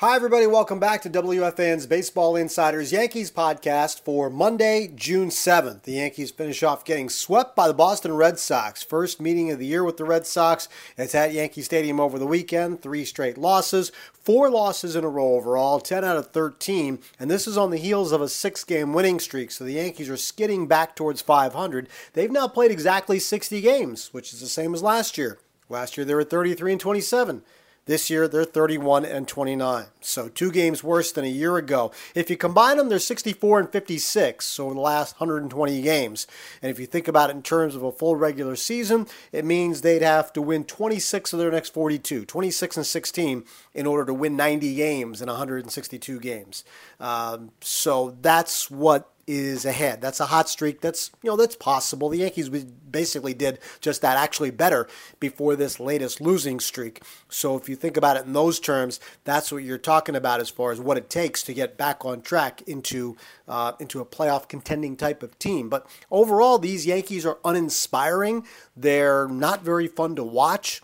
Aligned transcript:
Hi, 0.00 0.16
everybody. 0.16 0.46
Welcome 0.46 0.80
back 0.80 1.02
to 1.02 1.10
WFAN's 1.10 1.84
Baseball 1.84 2.34
Insiders 2.34 2.90
Yankees 2.90 3.30
podcast 3.30 4.00
for 4.00 4.30
Monday, 4.30 4.90
June 4.94 5.28
7th. 5.28 5.82
The 5.82 5.92
Yankees 5.92 6.30
finish 6.30 6.62
off 6.62 6.86
getting 6.86 7.10
swept 7.10 7.54
by 7.54 7.68
the 7.68 7.74
Boston 7.74 8.14
Red 8.14 8.38
Sox. 8.38 8.82
First 8.82 9.20
meeting 9.20 9.50
of 9.50 9.58
the 9.58 9.66
year 9.66 9.84
with 9.84 9.98
the 9.98 10.06
Red 10.06 10.26
Sox. 10.26 10.70
It's 10.96 11.14
at 11.14 11.34
Yankee 11.34 11.60
Stadium 11.60 12.00
over 12.00 12.18
the 12.18 12.26
weekend. 12.26 12.80
Three 12.80 13.04
straight 13.04 13.36
losses, 13.36 13.92
four 14.14 14.48
losses 14.48 14.96
in 14.96 15.04
a 15.04 15.08
row 15.10 15.34
overall, 15.34 15.80
10 15.80 16.02
out 16.02 16.16
of 16.16 16.30
13. 16.30 17.00
And 17.18 17.30
this 17.30 17.46
is 17.46 17.58
on 17.58 17.68
the 17.68 17.76
heels 17.76 18.10
of 18.10 18.22
a 18.22 18.28
six 18.30 18.64
game 18.64 18.94
winning 18.94 19.20
streak. 19.20 19.50
So 19.50 19.64
the 19.64 19.72
Yankees 19.74 20.08
are 20.08 20.16
skidding 20.16 20.66
back 20.66 20.96
towards 20.96 21.20
500. 21.20 21.90
They've 22.14 22.32
now 22.32 22.48
played 22.48 22.70
exactly 22.70 23.18
60 23.18 23.60
games, 23.60 24.14
which 24.14 24.32
is 24.32 24.40
the 24.40 24.46
same 24.46 24.72
as 24.72 24.82
last 24.82 25.18
year. 25.18 25.40
Last 25.68 25.98
year 25.98 26.06
they 26.06 26.14
were 26.14 26.24
33 26.24 26.72
and 26.72 26.80
27. 26.80 27.42
This 27.90 28.08
year, 28.08 28.28
they're 28.28 28.44
31 28.44 29.04
and 29.04 29.26
29. 29.26 29.86
So 30.00 30.28
two 30.28 30.52
games 30.52 30.84
worse 30.84 31.10
than 31.10 31.24
a 31.24 31.28
year 31.28 31.56
ago. 31.56 31.90
If 32.14 32.30
you 32.30 32.36
combine 32.36 32.76
them, 32.76 32.88
they're 32.88 33.00
64 33.00 33.58
and 33.58 33.68
56, 33.68 34.46
so 34.46 34.70
in 34.70 34.76
the 34.76 34.80
last 34.80 35.18
120 35.18 35.82
games. 35.82 36.28
And 36.62 36.70
if 36.70 36.78
you 36.78 36.86
think 36.86 37.08
about 37.08 37.30
it 37.30 37.34
in 37.34 37.42
terms 37.42 37.74
of 37.74 37.82
a 37.82 37.90
full 37.90 38.14
regular 38.14 38.54
season, 38.54 39.08
it 39.32 39.44
means 39.44 39.80
they'd 39.80 40.02
have 40.02 40.32
to 40.34 40.40
win 40.40 40.62
26 40.62 41.32
of 41.32 41.40
their 41.40 41.50
next 41.50 41.74
42, 41.74 42.26
26 42.26 42.76
and 42.76 42.86
16, 42.86 43.44
in 43.74 43.86
order 43.88 44.04
to 44.04 44.14
win 44.14 44.36
90 44.36 44.72
games 44.76 45.20
in 45.20 45.26
162 45.26 46.20
games. 46.20 46.62
Um, 47.00 47.50
so 47.60 48.16
that's 48.20 48.70
what 48.70 49.10
is 49.30 49.64
ahead. 49.64 50.00
That's 50.02 50.18
a 50.18 50.26
hot 50.26 50.48
streak. 50.48 50.80
That's 50.80 51.12
you 51.22 51.30
know 51.30 51.36
that's 51.36 51.54
possible. 51.54 52.08
The 52.08 52.18
Yankees 52.18 52.48
basically 52.48 53.32
did 53.32 53.60
just 53.80 54.02
that, 54.02 54.16
actually 54.16 54.50
better 54.50 54.88
before 55.20 55.54
this 55.54 55.78
latest 55.78 56.20
losing 56.20 56.58
streak. 56.58 57.00
So 57.28 57.56
if 57.56 57.68
you 57.68 57.76
think 57.76 57.96
about 57.96 58.16
it 58.16 58.26
in 58.26 58.32
those 58.32 58.58
terms, 58.58 58.98
that's 59.22 59.52
what 59.52 59.62
you're 59.62 59.78
talking 59.78 60.16
about 60.16 60.40
as 60.40 60.50
far 60.50 60.72
as 60.72 60.80
what 60.80 60.96
it 60.96 61.08
takes 61.08 61.44
to 61.44 61.54
get 61.54 61.76
back 61.76 62.04
on 62.04 62.22
track 62.22 62.62
into 62.62 63.16
uh, 63.46 63.72
into 63.78 64.00
a 64.00 64.04
playoff 64.04 64.48
contending 64.48 64.96
type 64.96 65.22
of 65.22 65.38
team. 65.38 65.68
But 65.68 65.86
overall, 66.10 66.58
these 66.58 66.84
Yankees 66.84 67.24
are 67.24 67.38
uninspiring. 67.44 68.44
They're 68.76 69.28
not 69.28 69.62
very 69.62 69.86
fun 69.86 70.16
to 70.16 70.24
watch 70.24 70.82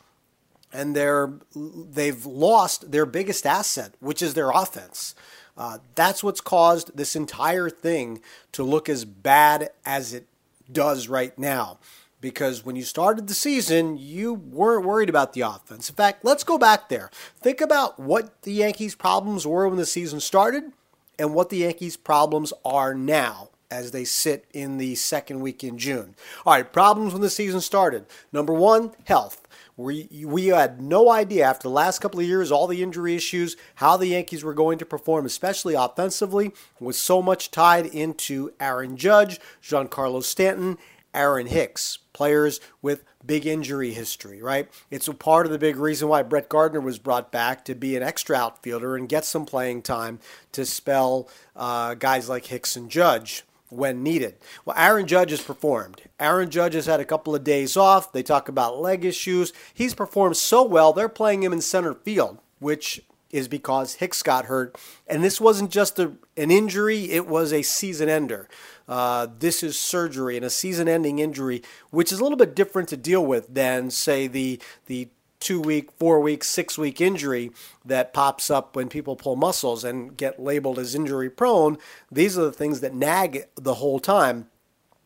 and 0.72 0.94
they're 0.94 1.32
they've 1.54 2.24
lost 2.24 2.92
their 2.92 3.06
biggest 3.06 3.44
asset, 3.44 3.94
which 3.98 4.22
is 4.22 4.34
their 4.34 4.50
offense. 4.50 5.14
Uh, 5.56 5.78
that's 5.94 6.22
what's 6.22 6.40
caused 6.40 6.96
this 6.96 7.16
entire 7.16 7.70
thing 7.70 8.20
to 8.52 8.62
look 8.62 8.88
as 8.88 9.04
bad 9.04 9.70
as 9.84 10.12
it 10.12 10.26
does 10.70 11.08
right 11.08 11.36
now. 11.38 11.78
Because 12.20 12.64
when 12.64 12.76
you 12.76 12.82
started 12.82 13.28
the 13.28 13.34
season, 13.34 13.96
you 13.98 14.34
weren't 14.34 14.84
worried 14.84 15.08
about 15.08 15.32
the 15.32 15.42
offense. 15.42 15.88
In 15.88 15.94
fact, 15.94 16.24
let's 16.24 16.44
go 16.44 16.58
back 16.58 16.88
there. 16.88 17.10
Think 17.40 17.60
about 17.60 18.00
what 18.00 18.42
the 18.42 18.52
Yankees' 18.52 18.94
problems 18.94 19.46
were 19.46 19.68
when 19.68 19.78
the 19.78 19.86
season 19.86 20.20
started 20.20 20.72
and 21.18 21.34
what 21.34 21.50
the 21.50 21.58
Yankees' 21.58 21.96
problems 21.96 22.52
are 22.64 22.94
now 22.94 23.50
as 23.70 23.90
they 23.90 24.04
sit 24.04 24.46
in 24.52 24.78
the 24.78 24.94
second 24.94 25.40
week 25.40 25.64
in 25.64 25.78
June. 25.78 26.14
All 26.44 26.54
right, 26.54 26.72
problems 26.72 27.12
when 27.12 27.22
the 27.22 27.30
season 27.30 27.60
started. 27.60 28.06
Number 28.32 28.52
one, 28.52 28.92
health. 29.04 29.46
We, 29.76 30.08
we 30.24 30.46
had 30.46 30.80
no 30.80 31.10
idea 31.10 31.44
after 31.44 31.64
the 31.64 31.74
last 31.74 31.98
couple 31.98 32.20
of 32.20 32.26
years, 32.26 32.50
all 32.50 32.66
the 32.66 32.82
injury 32.82 33.14
issues, 33.14 33.56
how 33.76 33.96
the 33.96 34.06
Yankees 34.06 34.42
were 34.42 34.54
going 34.54 34.78
to 34.78 34.86
perform, 34.86 35.26
especially 35.26 35.74
offensively, 35.74 36.52
with 36.80 36.96
so 36.96 37.20
much 37.20 37.50
tied 37.50 37.86
into 37.86 38.52
Aaron 38.58 38.96
Judge, 38.96 39.38
Giancarlo 39.62 40.22
Stanton, 40.22 40.78
Aaron 41.12 41.46
Hicks, 41.46 41.98
players 42.12 42.60
with 42.80 43.04
big 43.24 43.46
injury 43.46 43.92
history, 43.92 44.40
right? 44.40 44.68
It's 44.90 45.08
a 45.08 45.14
part 45.14 45.46
of 45.46 45.52
the 45.52 45.58
big 45.58 45.76
reason 45.76 46.08
why 46.08 46.22
Brett 46.22 46.48
Gardner 46.48 46.80
was 46.80 46.98
brought 46.98 47.32
back 47.32 47.64
to 47.64 47.74
be 47.74 47.96
an 47.96 48.02
extra 48.02 48.36
outfielder 48.36 48.96
and 48.96 49.08
get 49.08 49.24
some 49.24 49.46
playing 49.46 49.82
time 49.82 50.20
to 50.52 50.64
spell 50.64 51.28
uh, 51.54 51.94
guys 51.94 52.28
like 52.28 52.46
Hicks 52.46 52.76
and 52.76 52.90
Judge 52.90 53.44
when 53.68 54.02
needed. 54.02 54.36
Well, 54.64 54.76
Aaron 54.78 55.06
Judge 55.06 55.30
has 55.30 55.42
performed. 55.42 56.02
Aaron 56.20 56.50
Judge 56.50 56.74
has 56.74 56.86
had 56.86 57.00
a 57.00 57.04
couple 57.04 57.34
of 57.34 57.44
days 57.44 57.76
off. 57.76 58.12
They 58.12 58.22
talk 58.22 58.48
about 58.48 58.80
leg 58.80 59.04
issues. 59.04 59.52
He's 59.74 59.94
performed 59.94 60.36
so 60.36 60.64
well, 60.64 60.92
they're 60.92 61.08
playing 61.08 61.42
him 61.42 61.52
in 61.52 61.60
center 61.60 61.94
field, 61.94 62.38
which 62.58 63.02
is 63.30 63.48
because 63.48 63.94
Hicks 63.94 64.22
got 64.22 64.46
hurt. 64.46 64.78
And 65.06 65.22
this 65.22 65.40
wasn't 65.40 65.70
just 65.70 65.98
a, 65.98 66.12
an 66.36 66.50
injury, 66.50 67.10
it 67.10 67.26
was 67.26 67.52
a 67.52 67.62
season 67.62 68.08
ender. 68.08 68.48
Uh, 68.88 69.26
this 69.38 69.62
is 69.62 69.78
surgery 69.78 70.36
and 70.36 70.44
a 70.44 70.50
season 70.50 70.88
ending 70.88 71.18
injury, 71.18 71.62
which 71.90 72.12
is 72.12 72.20
a 72.20 72.22
little 72.22 72.38
bit 72.38 72.54
different 72.54 72.88
to 72.90 72.96
deal 72.96 73.24
with 73.24 73.52
than, 73.52 73.90
say, 73.90 74.28
the, 74.28 74.60
the 74.86 75.08
two 75.46 75.60
week, 75.60 75.92
four 75.92 76.18
week, 76.18 76.42
six 76.42 76.76
week 76.76 77.00
injury 77.00 77.52
that 77.84 78.12
pops 78.12 78.50
up 78.50 78.74
when 78.74 78.88
people 78.88 79.14
pull 79.14 79.36
muscles 79.36 79.84
and 79.84 80.16
get 80.16 80.42
labeled 80.42 80.76
as 80.76 80.92
injury 80.92 81.30
prone. 81.30 81.78
These 82.10 82.36
are 82.36 82.46
the 82.46 82.52
things 82.52 82.80
that 82.80 82.92
nag 82.92 83.44
the 83.54 83.74
whole 83.74 84.00
time. 84.00 84.48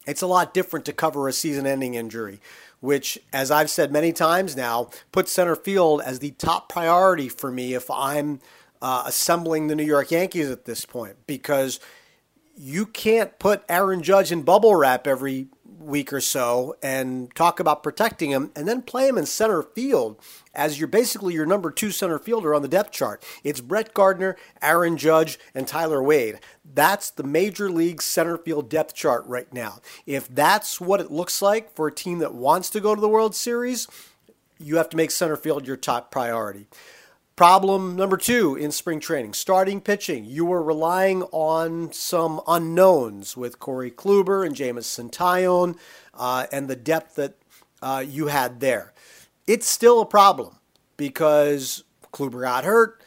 It's 0.07 0.23
a 0.23 0.27
lot 0.27 0.55
different 0.55 0.87
to 0.87 0.95
cover 0.95 1.29
a 1.29 1.33
season 1.35 1.67
ending 1.67 1.93
injury, 1.93 2.41
which, 2.81 3.19
as 3.35 3.51
I've 3.51 3.69
said 3.69 3.93
many 3.93 4.15
times 4.15 4.57
now, 4.57 4.89
puts 5.13 5.31
center 5.31 5.55
field 5.55 6.01
as 6.01 6.21
the 6.21 6.31
top 6.31 6.71
priority 6.71 7.29
for 7.29 7.51
me 7.51 7.75
if 7.75 7.91
I'm 7.91 8.41
uh, 8.81 9.03
assembling 9.05 9.67
the 9.67 9.77
New 9.77 9.85
York 9.85 10.11
Yankees 10.11 10.51
at 10.51 10.65
this 10.65 10.87
point 10.87 11.17
because 11.27 11.81
you 12.57 12.87
can't 12.87 13.39
put 13.39 13.63
Aaron 13.69 14.03
Judge 14.03 14.33
in 14.33 14.41
bubble 14.41 14.75
wrap 14.75 15.07
every 15.07 15.49
week 15.81 16.13
or 16.13 16.21
so 16.21 16.77
and 16.83 17.35
talk 17.35 17.59
about 17.59 17.83
protecting 17.83 18.31
him 18.31 18.53
and 18.55 18.69
then 18.69 18.83
play 18.83 19.09
him 19.09 19.17
in 19.17 19.27
center 19.27 19.63
field 19.63 20.21
as 20.55 20.79
you're 20.79 20.89
basically 20.89 21.35
your 21.35 21.47
number 21.47 21.71
two 21.71 21.91
center 21.91 22.19
fielder 22.19 22.55
on 22.55 22.63
the 22.63 22.69
depth 22.69 22.93
chart. 22.93 23.25
It's 23.43 23.61
Brett 23.61 23.95
Gardner, 23.95 24.37
Aaron 24.61 24.97
Judge, 24.97 25.39
and 25.55 25.67
Tyler 25.67 26.03
Wade. 26.03 26.41
That's 26.65 27.11
the 27.11 27.23
major 27.23 27.71
league 27.71 28.03
center 28.03 28.37
field 28.37 28.69
depth 28.69 28.95
chart 28.95 29.25
right 29.27 29.53
now. 29.53 29.81
If 30.07 30.29
that's 30.29 30.81
what 30.81 31.01
it 31.01 31.11
looks 31.11 31.41
like 31.41 31.75
for 31.75 31.89
a 31.89 31.93
team 31.93 32.19
that 32.19 32.35
wants 32.35 32.71
to 32.71 32.81
go 32.81 32.95
to 32.95 33.01
the 33.01 33.09
World 33.09 33.35
Series, 33.35 33.89
you 34.59 34.77
have 34.77 34.91
to 34.91 34.97
make 34.97 35.11
center 35.11 35.37
field 35.37 35.67
your 35.67 35.77
top 35.77 36.11
priority. 36.11 36.67
Problem 37.41 37.97
number 37.97 38.19
two 38.19 38.55
in 38.55 38.71
spring 38.71 39.01
training 39.01 39.33
starting 39.33 39.81
pitching. 39.81 40.27
You 40.27 40.45
were 40.45 40.63
relying 40.63 41.23
on 41.33 41.91
some 41.91 42.43
unknowns 42.47 43.35
with 43.35 43.59
Corey 43.59 43.91
Kluber 43.91 44.45
and 44.45 44.55
Jameson 44.55 45.09
Taillon 45.09 45.79
uh, 46.13 46.45
and 46.53 46.69
the 46.69 46.77
depth 46.77 47.15
that 47.15 47.37
uh, 47.81 48.05
you 48.07 48.27
had 48.27 48.61
there. 48.61 48.93
It's 49.47 49.67
still 49.67 50.03
a 50.03 50.05
problem 50.05 50.57
because 50.99 51.83
Kluber 52.13 52.43
got 52.43 52.65
hurt, 52.65 53.03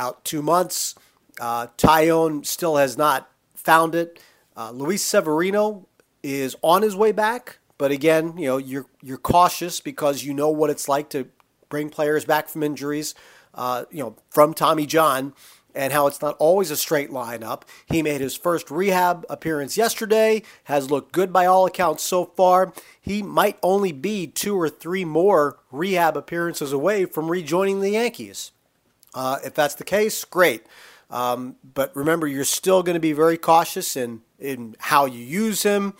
out 0.00 0.24
two 0.24 0.42
months. 0.42 0.96
Uh, 1.40 1.68
Taillon 1.78 2.44
still 2.44 2.78
has 2.78 2.98
not 2.98 3.30
found 3.54 3.94
it. 3.94 4.18
Uh, 4.56 4.72
Luis 4.72 5.04
Severino 5.04 5.86
is 6.24 6.56
on 6.60 6.82
his 6.82 6.96
way 6.96 7.12
back, 7.12 7.60
but 7.78 7.92
again, 7.92 8.36
you 8.36 8.46
know 8.46 8.56
you're 8.56 8.86
you're 9.00 9.16
cautious 9.16 9.78
because 9.78 10.24
you 10.24 10.34
know 10.34 10.50
what 10.50 10.70
it's 10.70 10.88
like 10.88 11.08
to 11.10 11.28
bring 11.68 11.88
players 11.88 12.24
back 12.24 12.48
from 12.48 12.64
injuries 12.64 13.14
uh, 13.56 13.84
you 13.90 14.02
know, 14.02 14.16
from 14.30 14.54
Tommy 14.54 14.86
John 14.86 15.32
and 15.74 15.92
how 15.92 16.06
it's 16.06 16.22
not 16.22 16.36
always 16.38 16.70
a 16.70 16.76
straight 16.76 17.10
line 17.10 17.42
up. 17.42 17.64
He 17.86 18.02
made 18.02 18.20
his 18.20 18.34
first 18.34 18.70
rehab 18.70 19.26
appearance 19.28 19.76
yesterday, 19.76 20.42
has 20.64 20.90
looked 20.90 21.12
good 21.12 21.32
by 21.32 21.44
all 21.44 21.66
accounts 21.66 22.02
so 22.02 22.24
far. 22.24 22.72
He 23.00 23.22
might 23.22 23.58
only 23.62 23.92
be 23.92 24.26
two 24.26 24.58
or 24.58 24.70
three 24.70 25.04
more 25.04 25.58
rehab 25.70 26.16
appearances 26.16 26.72
away 26.72 27.04
from 27.04 27.30
rejoining 27.30 27.80
the 27.80 27.90
Yankees. 27.90 28.52
Uh, 29.14 29.38
if 29.44 29.54
that's 29.54 29.74
the 29.74 29.84
case, 29.84 30.24
great. 30.24 30.64
Um, 31.10 31.56
but 31.74 31.94
remember, 31.94 32.26
you're 32.26 32.44
still 32.44 32.82
going 32.82 32.94
to 32.94 33.00
be 33.00 33.12
very 33.12 33.36
cautious 33.36 33.96
in, 33.96 34.22
in 34.38 34.76
how 34.78 35.04
you 35.04 35.22
use 35.22 35.62
him 35.62 35.94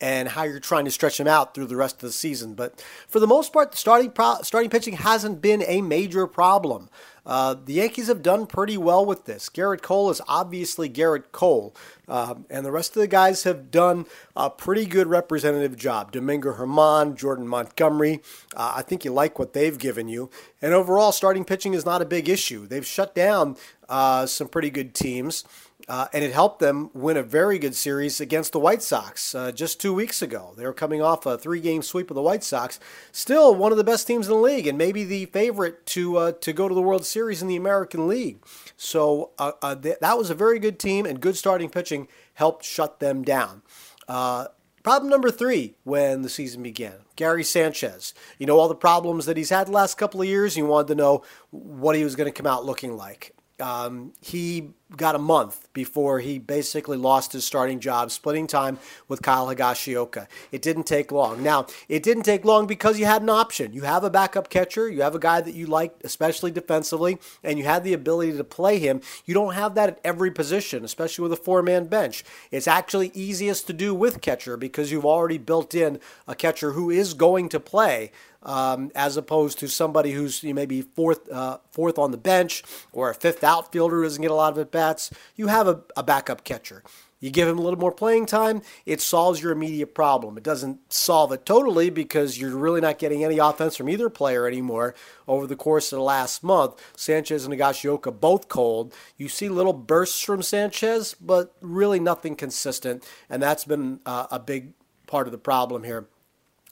and 0.00 0.28
how 0.28 0.44
you're 0.44 0.60
trying 0.60 0.84
to 0.86 0.90
stretch 0.90 1.20
him 1.20 1.26
out 1.26 1.54
through 1.54 1.66
the 1.66 1.76
rest 1.76 1.96
of 1.96 2.02
the 2.02 2.12
season. 2.12 2.54
But 2.54 2.82
for 3.08 3.20
the 3.20 3.26
most 3.26 3.52
part, 3.52 3.72
the 3.72 3.76
starting 3.76 4.10
pro- 4.10 4.42
starting 4.42 4.70
pitching 4.70 4.94
hasn't 4.94 5.40
been 5.40 5.62
a 5.66 5.82
major 5.82 6.26
problem. 6.26 6.88
Uh, 7.26 7.54
the 7.64 7.74
Yankees 7.74 8.08
have 8.08 8.22
done 8.22 8.46
pretty 8.46 8.78
well 8.78 9.04
with 9.04 9.26
this. 9.26 9.50
Gerrit 9.50 9.82
Cole 9.82 10.10
is 10.10 10.22
obviously 10.26 10.88
Gerrit 10.88 11.32
Cole, 11.32 11.74
um, 12.08 12.46
and 12.48 12.64
the 12.64 12.72
rest 12.72 12.96
of 12.96 13.00
the 13.00 13.06
guys 13.06 13.42
have 13.42 13.70
done 13.70 14.06
a 14.34 14.48
pretty 14.48 14.86
good 14.86 15.06
representative 15.06 15.76
job. 15.76 16.12
Domingo 16.12 16.54
Germán, 16.54 17.14
Jordan 17.14 17.46
Montgomery, 17.46 18.20
uh, 18.56 18.72
I 18.76 18.82
think 18.82 19.04
you 19.04 19.12
like 19.12 19.38
what 19.38 19.52
they've 19.52 19.78
given 19.78 20.08
you. 20.08 20.30
And 20.62 20.72
overall, 20.72 21.12
starting 21.12 21.44
pitching 21.44 21.74
is 21.74 21.84
not 21.84 22.02
a 22.02 22.06
big 22.06 22.28
issue. 22.28 22.66
They've 22.66 22.86
shut 22.86 23.14
down 23.14 23.56
uh, 23.88 24.26
some 24.26 24.48
pretty 24.48 24.70
good 24.70 24.94
teams. 24.94 25.44
Uh, 25.90 26.06
and 26.12 26.22
it 26.22 26.32
helped 26.32 26.60
them 26.60 26.88
win 26.94 27.16
a 27.16 27.22
very 27.22 27.58
good 27.58 27.74
series 27.74 28.20
against 28.20 28.52
the 28.52 28.60
White 28.60 28.80
Sox 28.80 29.34
uh, 29.34 29.50
just 29.50 29.80
two 29.80 29.92
weeks 29.92 30.22
ago. 30.22 30.54
They 30.56 30.64
were 30.64 30.72
coming 30.72 31.02
off 31.02 31.26
a 31.26 31.36
three-game 31.36 31.82
sweep 31.82 32.12
of 32.12 32.14
the 32.14 32.22
White 32.22 32.44
Sox, 32.44 32.78
still 33.10 33.52
one 33.56 33.72
of 33.72 33.78
the 33.78 33.82
best 33.82 34.06
teams 34.06 34.28
in 34.28 34.32
the 34.32 34.38
league, 34.38 34.68
and 34.68 34.78
maybe 34.78 35.02
the 35.02 35.26
favorite 35.26 35.84
to 35.86 36.16
uh, 36.16 36.32
to 36.42 36.52
go 36.52 36.68
to 36.68 36.74
the 36.76 36.80
World 36.80 37.04
Series 37.04 37.42
in 37.42 37.48
the 37.48 37.56
American 37.56 38.06
League. 38.06 38.38
So 38.76 39.32
uh, 39.36 39.50
uh, 39.62 39.74
th- 39.74 39.98
that 40.00 40.16
was 40.16 40.30
a 40.30 40.34
very 40.34 40.60
good 40.60 40.78
team, 40.78 41.06
and 41.06 41.20
good 41.20 41.36
starting 41.36 41.68
pitching 41.68 42.06
helped 42.34 42.64
shut 42.64 43.00
them 43.00 43.24
down. 43.24 43.62
Uh, 44.06 44.46
problem 44.84 45.10
number 45.10 45.32
three 45.32 45.74
when 45.82 46.22
the 46.22 46.28
season 46.28 46.62
began 46.62 46.98
Gary 47.16 47.42
Sanchez. 47.42 48.14
You 48.38 48.46
know, 48.46 48.60
all 48.60 48.68
the 48.68 48.76
problems 48.76 49.26
that 49.26 49.36
he's 49.36 49.50
had 49.50 49.66
the 49.66 49.72
last 49.72 49.98
couple 49.98 50.22
of 50.22 50.28
years, 50.28 50.56
you 50.56 50.66
wanted 50.66 50.86
to 50.86 50.94
know 50.94 51.24
what 51.50 51.96
he 51.96 52.04
was 52.04 52.14
going 52.14 52.32
to 52.32 52.42
come 52.42 52.46
out 52.46 52.64
looking 52.64 52.96
like. 52.96 53.34
Um, 53.58 54.12
he 54.20 54.70
got 54.96 55.14
a 55.14 55.18
month 55.18 55.68
before 55.72 56.18
he 56.20 56.38
basically 56.38 56.96
lost 56.96 57.32
his 57.32 57.44
starting 57.44 57.80
job, 57.80 58.10
splitting 58.10 58.46
time 58.46 58.78
with 59.08 59.22
Kyle 59.22 59.46
Higashioka. 59.46 60.26
It 60.50 60.62
didn't 60.62 60.84
take 60.84 61.12
long. 61.12 61.42
Now, 61.42 61.66
it 61.88 62.02
didn't 62.02 62.24
take 62.24 62.44
long 62.44 62.66
because 62.66 62.98
you 62.98 63.06
had 63.06 63.22
an 63.22 63.30
option. 63.30 63.72
You 63.72 63.82
have 63.82 64.04
a 64.04 64.10
backup 64.10 64.50
catcher, 64.50 64.88
you 64.88 65.02
have 65.02 65.14
a 65.14 65.20
guy 65.20 65.40
that 65.40 65.54
you 65.54 65.66
like, 65.66 65.94
especially 66.02 66.50
defensively, 66.50 67.18
and 67.44 67.58
you 67.58 67.64
had 67.64 67.84
the 67.84 67.92
ability 67.92 68.36
to 68.36 68.44
play 68.44 68.78
him. 68.78 69.00
You 69.24 69.34
don't 69.34 69.54
have 69.54 69.74
that 69.74 69.88
at 69.90 70.00
every 70.04 70.30
position, 70.30 70.84
especially 70.84 71.22
with 71.22 71.32
a 71.32 71.42
four 71.42 71.62
man 71.62 71.86
bench. 71.86 72.24
It's 72.50 72.68
actually 72.68 73.12
easiest 73.14 73.66
to 73.68 73.72
do 73.72 73.94
with 73.94 74.20
catcher 74.20 74.56
because 74.56 74.90
you've 74.90 75.06
already 75.06 75.38
built 75.38 75.74
in 75.74 76.00
a 76.26 76.34
catcher 76.34 76.72
who 76.72 76.90
is 76.90 77.14
going 77.14 77.48
to 77.50 77.60
play 77.60 78.10
um, 78.42 78.90
as 78.94 79.16
opposed 79.16 79.58
to 79.58 79.68
somebody 79.68 80.12
who's 80.12 80.42
you 80.42 80.50
know, 80.50 80.54
maybe 80.54 80.82
fourth 80.82 81.30
uh, 81.30 81.58
fourth 81.70 81.98
on 81.98 82.10
the 82.10 82.16
bench 82.16 82.62
or 82.92 83.10
a 83.10 83.14
fifth 83.14 83.44
outfielder 83.44 83.96
who 83.96 84.02
doesn't 84.04 84.22
get 84.22 84.30
a 84.30 84.34
lot 84.34 84.52
of 84.52 84.58
at 84.58 84.70
bats. 84.80 85.10
You 85.36 85.48
have 85.48 85.68
a, 85.68 85.82
a 85.96 86.02
backup 86.02 86.42
catcher. 86.42 86.82
You 87.20 87.30
give 87.30 87.46
him 87.46 87.58
a 87.58 87.60
little 87.60 87.78
more 87.78 87.92
playing 87.92 88.24
time, 88.24 88.62
it 88.86 89.02
solves 89.02 89.42
your 89.42 89.52
immediate 89.52 89.94
problem. 89.94 90.38
It 90.38 90.42
doesn't 90.42 90.90
solve 90.90 91.32
it 91.32 91.44
totally 91.44 91.90
because 91.90 92.40
you're 92.40 92.56
really 92.56 92.80
not 92.80 92.98
getting 92.98 93.22
any 93.22 93.36
offense 93.36 93.76
from 93.76 93.90
either 93.90 94.08
player 94.08 94.46
anymore 94.46 94.94
over 95.28 95.46
the 95.46 95.54
course 95.54 95.92
of 95.92 95.98
the 95.98 96.02
last 96.02 96.42
month. 96.42 96.80
Sanchez 96.96 97.44
and 97.44 97.52
Higashioka 97.52 98.18
both 98.18 98.48
cold. 98.48 98.94
You 99.18 99.28
see 99.28 99.50
little 99.50 99.74
bursts 99.74 100.22
from 100.22 100.40
Sanchez, 100.40 101.14
but 101.20 101.54
really 101.60 102.00
nothing 102.00 102.36
consistent, 102.36 103.06
and 103.28 103.42
that's 103.42 103.66
been 103.66 104.00
uh, 104.06 104.28
a 104.30 104.38
big 104.38 104.72
part 105.06 105.28
of 105.28 105.32
the 105.32 105.38
problem 105.38 105.84
here. 105.84 106.06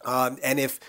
Um, 0.02 0.38
and 0.42 0.58
if 0.58 0.80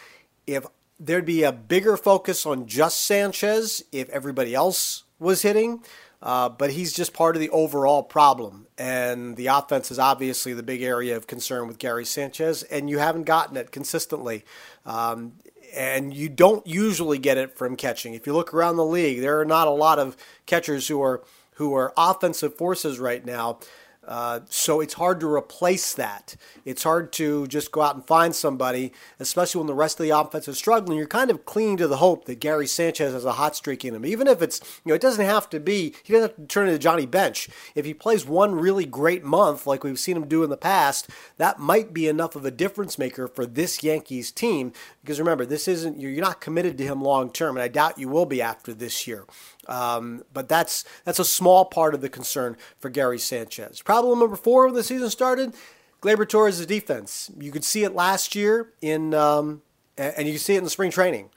if 0.48 0.66
there'd 0.98 1.26
be 1.26 1.44
a 1.44 1.52
bigger 1.52 1.98
focus 1.98 2.46
on 2.46 2.66
just 2.66 3.02
Sanchez 3.02 3.84
if 3.92 4.08
everybody 4.10 4.56
else 4.56 5.04
was 5.20 5.42
hitting. 5.42 5.84
Uh, 6.22 6.50
but 6.50 6.72
he's 6.72 6.92
just 6.92 7.14
part 7.14 7.38
of 7.38 7.40
the 7.40 7.50
overall 7.50 8.04
problem. 8.04 8.68
And 8.78 9.38
the 9.38 9.48
offense 9.48 9.90
is 9.90 9.98
obviously 9.98 10.54
the 10.54 10.64
big 10.64 10.82
area 10.82 11.16
of 11.16 11.28
concern 11.28 11.68
with 11.68 11.80
Gary 11.80 12.04
Sanchez, 12.04 12.64
and 12.64 12.90
you 12.90 13.00
haven't 13.00 13.24
gotten 13.24 13.56
it 13.56 13.72
consistently. 13.72 14.44
Um, 14.86 15.34
and 15.74 16.14
you 16.14 16.28
don't 16.28 16.66
usually 16.68 17.20
get 17.20 17.38
it 17.38 17.58
from 17.58 17.76
catching. 17.76 18.16
If 18.16 18.28
you 18.28 18.34
look 18.34 18.54
around 18.54 18.76
the 18.76 18.86
league, 18.86 19.22
there 19.22 19.40
are 19.40 19.46
not 19.46 19.68
a 19.68 19.72
lot 19.72 20.00
of 20.00 20.18
catchers 20.46 20.88
who 20.88 21.02
are 21.02 21.24
who 21.54 21.74
are 21.74 21.94
offensive 21.98 22.56
forces 22.56 23.00
right 23.00 23.26
now 23.26 23.60
uh, 24.08 24.40
so 24.50 24.80
it's 24.80 24.94
hard 24.94 25.20
to 25.20 25.28
replace 25.28 25.94
that. 25.94 26.36
It's 26.64 26.84
hard 26.84 27.12
to 27.14 27.46
just 27.48 27.72
go 27.72 27.82
out 27.82 27.96
and 27.96 28.06
find 28.08 28.34
somebody, 28.34 28.94
especially 29.20 29.60
when 29.60 29.68
the 29.68 29.74
rest 29.74 30.00
of 30.00 30.04
the 30.06 30.18
offense 30.18 30.48
is 30.48 30.58
struggling. 30.58 30.98
You're 30.98 31.08
kind 31.08 31.30
of 31.30 31.46
clinging 31.46 31.78
to 31.78 31.88
the 31.88 31.98
hope 31.98 32.26
that 32.26 32.40
Gary 32.40 32.66
Sanchez 32.66 33.14
has 33.14 33.26
a 33.26 33.34
hot 33.34 33.56
streak 33.56 33.84
in 33.84 33.94
him, 33.94 34.06
even 34.06 34.28
if 34.28 34.42
it's 34.42 34.62
you 34.84 34.90
know 34.90 34.96
it 34.96 35.02
doesn't 35.02 35.26
have 35.26 35.50
to 35.50 35.60
be. 35.60 35.94
He 36.04 36.14
doesn't 36.14 36.30
have 36.30 36.38
to 36.38 36.48
turn 36.48 36.68
into 36.68 36.80
Johnny 36.80 37.06
Bench. 37.06 37.50
If 37.76 37.86
he 37.86 37.94
plays 37.94 38.26
one 38.26 38.56
really 38.56 38.86
great 38.86 39.24
month, 39.24 39.68
like 39.68 39.84
we've 39.84 40.00
seen 40.00 40.16
him 40.16 40.28
do 40.28 40.44
in 40.44 40.50
the 40.50 40.58
past, 40.58 41.10
that 41.38 41.60
might 41.60 41.94
be 41.94 42.08
enough 42.08 42.36
of 42.36 42.46
a 42.46 42.52
difference 42.52 42.98
maker 42.98 43.28
for 43.28 43.46
this 43.46 43.84
Yankees 43.84 44.32
team. 44.32 44.72
Because 45.02 45.20
remember, 45.20 45.46
this 45.46 45.68
isn't 45.68 46.00
you're 46.00 46.22
not 46.22 46.42
committed 46.42 46.78
to 46.78 46.86
him 46.86 47.02
long 47.02 47.32
term, 47.32 47.58
and 47.58 47.64
I 47.64 47.68
doubt 47.68 48.00
you 48.00 48.08
will 48.08 48.26
be 48.26 48.42
after 48.42 48.74
this 48.74 49.08
year. 49.08 49.26
Um, 49.68 50.24
but 50.34 50.50
that's 50.50 50.84
that's 51.06 51.20
a 51.20 51.26
small 51.26 51.66
part 51.66 51.94
of 51.94 52.02
the 52.02 52.10
concern 52.10 52.58
for 52.80 52.90
Gary 52.90 53.20
Sanchez. 53.20 53.84
Problem 54.00 54.20
number 54.20 54.38
four 54.38 54.66
when 54.66 54.76
the 54.76 54.82
season 54.82 55.10
started, 55.10 55.54
Gleyber 56.02 56.26
Torres' 56.26 56.66
defense. 56.66 57.30
You 57.38 57.52
could 57.52 57.66
see 57.66 57.84
it 57.84 57.94
last 57.94 58.34
year 58.34 58.72
in, 58.82 59.14
um, 59.14 59.62
and 59.98 60.26
you 60.26 60.38
see 60.38 60.56
it 60.56 60.60
in 60.60 60.64
the 60.64 60.70
spring 60.70 60.90
training. 60.90 61.32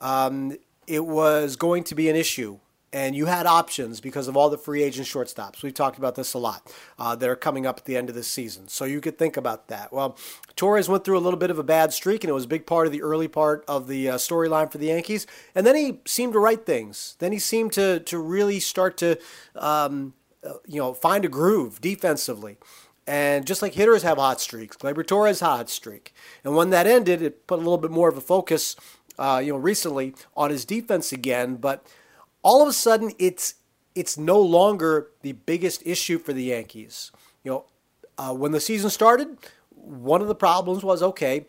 Um, 0.00 0.56
it 0.86 1.04
was 1.04 1.56
going 1.56 1.84
to 1.84 1.94
be 1.94 2.08
an 2.08 2.16
issue 2.16 2.58
and 2.96 3.14
you 3.14 3.26
had 3.26 3.44
options 3.44 4.00
because 4.00 4.26
of 4.26 4.38
all 4.38 4.48
the 4.48 4.56
free 4.56 4.82
agent 4.82 5.06
shortstops. 5.06 5.62
We've 5.62 5.74
talked 5.74 5.98
about 5.98 6.14
this 6.14 6.32
a 6.32 6.38
lot 6.38 6.72
uh, 6.98 7.14
that 7.16 7.28
are 7.28 7.36
coming 7.36 7.66
up 7.66 7.76
at 7.76 7.84
the 7.84 7.94
end 7.94 8.08
of 8.08 8.14
this 8.14 8.26
season. 8.26 8.68
So 8.68 8.86
you 8.86 9.02
could 9.02 9.18
think 9.18 9.36
about 9.36 9.68
that. 9.68 9.92
Well, 9.92 10.16
Torres 10.54 10.88
went 10.88 11.04
through 11.04 11.18
a 11.18 11.20
little 11.20 11.38
bit 11.38 11.50
of 11.50 11.58
a 11.58 11.62
bad 11.62 11.92
streak, 11.92 12.24
and 12.24 12.30
it 12.30 12.32
was 12.32 12.44
a 12.44 12.48
big 12.48 12.64
part 12.64 12.86
of 12.86 12.94
the 12.94 13.02
early 13.02 13.28
part 13.28 13.66
of 13.68 13.86
the 13.86 14.08
uh, 14.08 14.14
storyline 14.16 14.72
for 14.72 14.78
the 14.78 14.86
Yankees. 14.86 15.26
And 15.54 15.66
then 15.66 15.76
he 15.76 16.00
seemed 16.06 16.32
to 16.32 16.38
right 16.38 16.64
things. 16.64 17.16
Then 17.18 17.32
he 17.32 17.38
seemed 17.38 17.72
to 17.72 18.00
to 18.00 18.18
really 18.18 18.60
start 18.60 18.96
to, 18.98 19.18
um, 19.56 20.14
you 20.66 20.78
know, 20.80 20.92
find 20.92 21.24
a 21.24 21.28
groove 21.28 21.80
defensively. 21.80 22.58
And 23.06 23.46
just 23.46 23.62
like 23.62 23.74
hitters 23.74 24.02
have 24.02 24.18
hot 24.18 24.40
streaks, 24.40 24.76
Gleyber 24.76 25.06
Torres 25.06 25.40
hot 25.40 25.70
streak. 25.70 26.12
And 26.42 26.56
when 26.56 26.70
that 26.70 26.86
ended, 26.86 27.22
it 27.22 27.46
put 27.46 27.56
a 27.56 27.62
little 27.62 27.78
bit 27.78 27.92
more 27.92 28.08
of 28.08 28.16
a 28.16 28.20
focus, 28.20 28.74
uh, 29.18 29.40
you 29.44 29.52
know, 29.52 29.58
recently 29.58 30.14
on 30.36 30.50
his 30.50 30.64
defense 30.64 31.12
again. 31.12 31.56
But 31.56 31.86
all 32.42 32.62
of 32.62 32.68
a 32.68 32.72
sudden 32.72 33.12
it's 33.18 33.54
it's 33.94 34.18
no 34.18 34.38
longer 34.38 35.08
the 35.22 35.32
biggest 35.32 35.82
issue 35.86 36.18
for 36.18 36.32
the 36.32 36.44
Yankees. 36.44 37.10
You 37.44 37.50
know, 37.50 37.64
uh, 38.18 38.34
when 38.34 38.52
the 38.52 38.60
season 38.60 38.90
started, 38.90 39.38
one 39.70 40.20
of 40.20 40.28
the 40.28 40.34
problems 40.34 40.84
was 40.84 41.02
okay. 41.02 41.46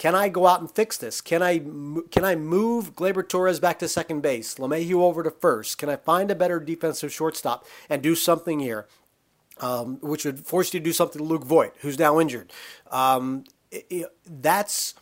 Can 0.00 0.14
I 0.14 0.30
go 0.30 0.46
out 0.46 0.60
and 0.60 0.70
fix 0.70 0.96
this? 0.96 1.20
Can 1.20 1.42
I 1.42 1.58
can 1.58 2.24
I 2.24 2.34
move 2.34 2.96
Gleyber 2.96 3.28
Torres 3.28 3.60
back 3.60 3.78
to 3.80 3.86
second 3.86 4.22
base, 4.22 4.54
LeMahieu 4.54 4.94
over 4.94 5.22
to 5.22 5.30
first? 5.30 5.76
Can 5.76 5.90
I 5.90 5.96
find 5.96 6.30
a 6.30 6.34
better 6.34 6.58
defensive 6.58 7.12
shortstop 7.12 7.66
and 7.86 8.00
do 8.00 8.14
something 8.14 8.60
here, 8.60 8.86
um, 9.58 9.98
which 10.00 10.24
would 10.24 10.46
force 10.46 10.72
you 10.72 10.80
to 10.80 10.84
do 10.84 10.94
something 10.94 11.18
to 11.18 11.28
Luke 11.28 11.44
Voit, 11.44 11.74
who's 11.80 11.98
now 11.98 12.18
injured? 12.18 12.50
Um, 12.90 13.44
it, 13.70 13.84
it, 13.90 14.06
that's 14.24 14.94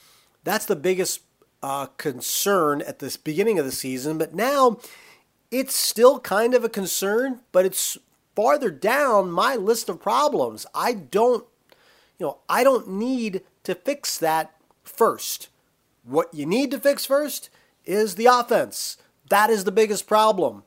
that's 0.43 0.67
the 0.67 0.75
biggest 0.75 1.21
uh, 1.63 1.87
concern 1.97 2.83
at 2.83 2.99
this 2.99 3.17
beginning 3.17 3.61
of 3.61 3.65
the 3.65 3.71
season. 3.71 4.19
But 4.19 4.35
now 4.35 4.81
it's 5.53 5.77
still 5.77 6.19
kind 6.19 6.55
of 6.55 6.65
a 6.65 6.69
concern, 6.69 7.39
but 7.53 7.65
it's 7.65 7.99
farther 8.35 8.73
down 8.73 9.31
my 9.31 9.55
list 9.55 9.89
of 9.89 10.03
problems. 10.03 10.67
I 10.75 10.93
don't, 10.95 11.45
you 12.19 12.27
know, 12.27 12.39
I 12.49 12.65
don't 12.65 12.89
need 12.89 13.43
to 13.63 13.77
fix 13.77 14.19
that 14.19 14.58
first. 14.99 15.49
What 16.03 16.35
you 16.35 16.45
need 16.45 16.71
to 16.73 16.81
fix 16.81 17.07
first 17.07 17.51
is 17.85 18.17
the 18.17 18.27
offense. 18.27 18.97
That 19.31 19.49
is 19.49 19.65
the 19.65 19.73
biggest 19.73 20.07
problem. 20.07 20.65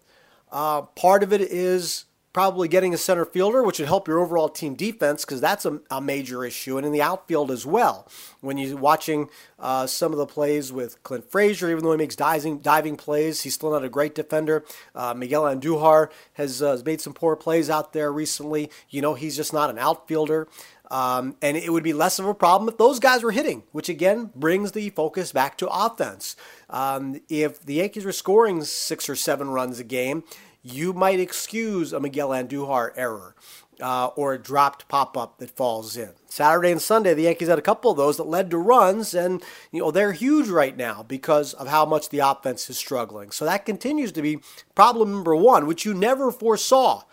Uh, 0.51 0.83
part 0.83 1.21
of 1.21 1.33
it 1.33 1.41
is 1.41 2.05
probably 2.33 2.67
getting 2.67 2.93
a 2.93 2.97
center 2.97 3.25
fielder, 3.25 3.61
which 3.63 3.79
would 3.79 3.87
help 3.87 4.07
your 4.07 4.19
overall 4.19 4.47
team 4.47 4.73
defense 4.73 5.25
because 5.25 5.41
that's 5.41 5.65
a, 5.65 5.79
a, 5.89 5.99
major 5.99 6.45
issue, 6.45 6.77
and 6.77 6.85
in 6.85 6.93
the 6.93 7.01
outfield 7.01 7.51
as 7.51 7.65
well. 7.65 8.07
When 8.39 8.57
you're 8.57 8.77
watching 8.77 9.29
uh, 9.59 9.87
some 9.87 10.11
of 10.11 10.17
the 10.17 10.25
plays 10.25 10.71
with 10.71 11.01
Clint 11.03 11.29
Frazier, 11.29 11.69
even 11.69 11.83
though 11.83 11.91
he 11.91 11.97
makes 11.97 12.15
diving, 12.15 12.59
diving 12.59 12.95
plays, 12.95 13.41
he's 13.41 13.53
still 13.53 13.71
not 13.71 13.83
a 13.83 13.89
great 13.89 14.15
defender. 14.15 14.63
Uh, 14.95 15.13
Miguel 15.13 15.43
Andujar 15.43 16.09
has, 16.33 16.61
uh, 16.61 16.81
made 16.85 17.01
some 17.01 17.13
poor 17.13 17.35
plays 17.35 17.69
out 17.69 17.93
there 17.93 18.11
recently. 18.11 18.71
You 18.89 19.01
know, 19.01 19.13
he's 19.13 19.35
just 19.35 19.53
not 19.53 19.69
an 19.69 19.77
outfielder. 19.77 20.47
Um, 20.89 21.37
and 21.41 21.55
it 21.55 21.71
would 21.71 21.83
be 21.83 21.93
less 21.93 22.19
of 22.19 22.25
a 22.25 22.33
problem 22.33 22.67
if 22.67 22.77
those 22.77 22.99
guys 22.99 23.23
were 23.23 23.31
hitting, 23.31 23.63
which 23.71 23.87
again 23.87 24.29
brings 24.35 24.73
the 24.73 24.89
focus 24.89 25.31
back 25.31 25.57
to 25.59 25.69
offense. 25.69 26.35
Um, 26.69 27.21
if 27.29 27.65
the 27.65 27.75
Yankees 27.75 28.03
were 28.03 28.11
scoring 28.11 28.61
six 28.65 29.07
or 29.07 29.15
seven 29.15 29.49
runs 29.51 29.79
a 29.79 29.85
game, 29.85 30.25
you 30.63 30.93
might 30.93 31.19
excuse 31.19 31.93
a 31.93 31.99
Miguel 31.99 32.29
Andujar 32.29 32.91
error 32.95 33.35
uh, 33.81 34.07
or 34.15 34.33
a 34.33 34.37
dropped 34.37 34.87
pop 34.87 35.17
up 35.17 35.39
that 35.39 35.49
falls 35.49 35.97
in. 35.97 36.11
Saturday 36.27 36.71
and 36.71 36.81
Sunday, 36.81 37.13
the 37.13 37.23
Yankees 37.23 37.47
had 37.47 37.59
a 37.59 37.63
couple 37.63 37.91
of 37.91 37.97
those 37.97 38.17
that 38.17 38.27
led 38.27 38.51
to 38.51 38.57
runs, 38.57 39.13
and 39.13 39.43
you 39.71 39.81
know 39.81 39.91
they're 39.91 40.11
huge 40.11 40.47
right 40.47 40.77
now 40.77 41.03
because 41.03 41.53
of 41.53 41.67
how 41.67 41.85
much 41.85 42.09
the 42.09 42.19
offense 42.19 42.69
is 42.69 42.77
struggling. 42.77 43.31
So 43.31 43.45
that 43.45 43.65
continues 43.65 44.11
to 44.13 44.21
be 44.21 44.39
problem 44.75 45.11
number 45.11 45.35
one, 45.35 45.65
which 45.65 45.85
you 45.85 45.93
never 45.93 46.31
foresaw. 46.31 47.03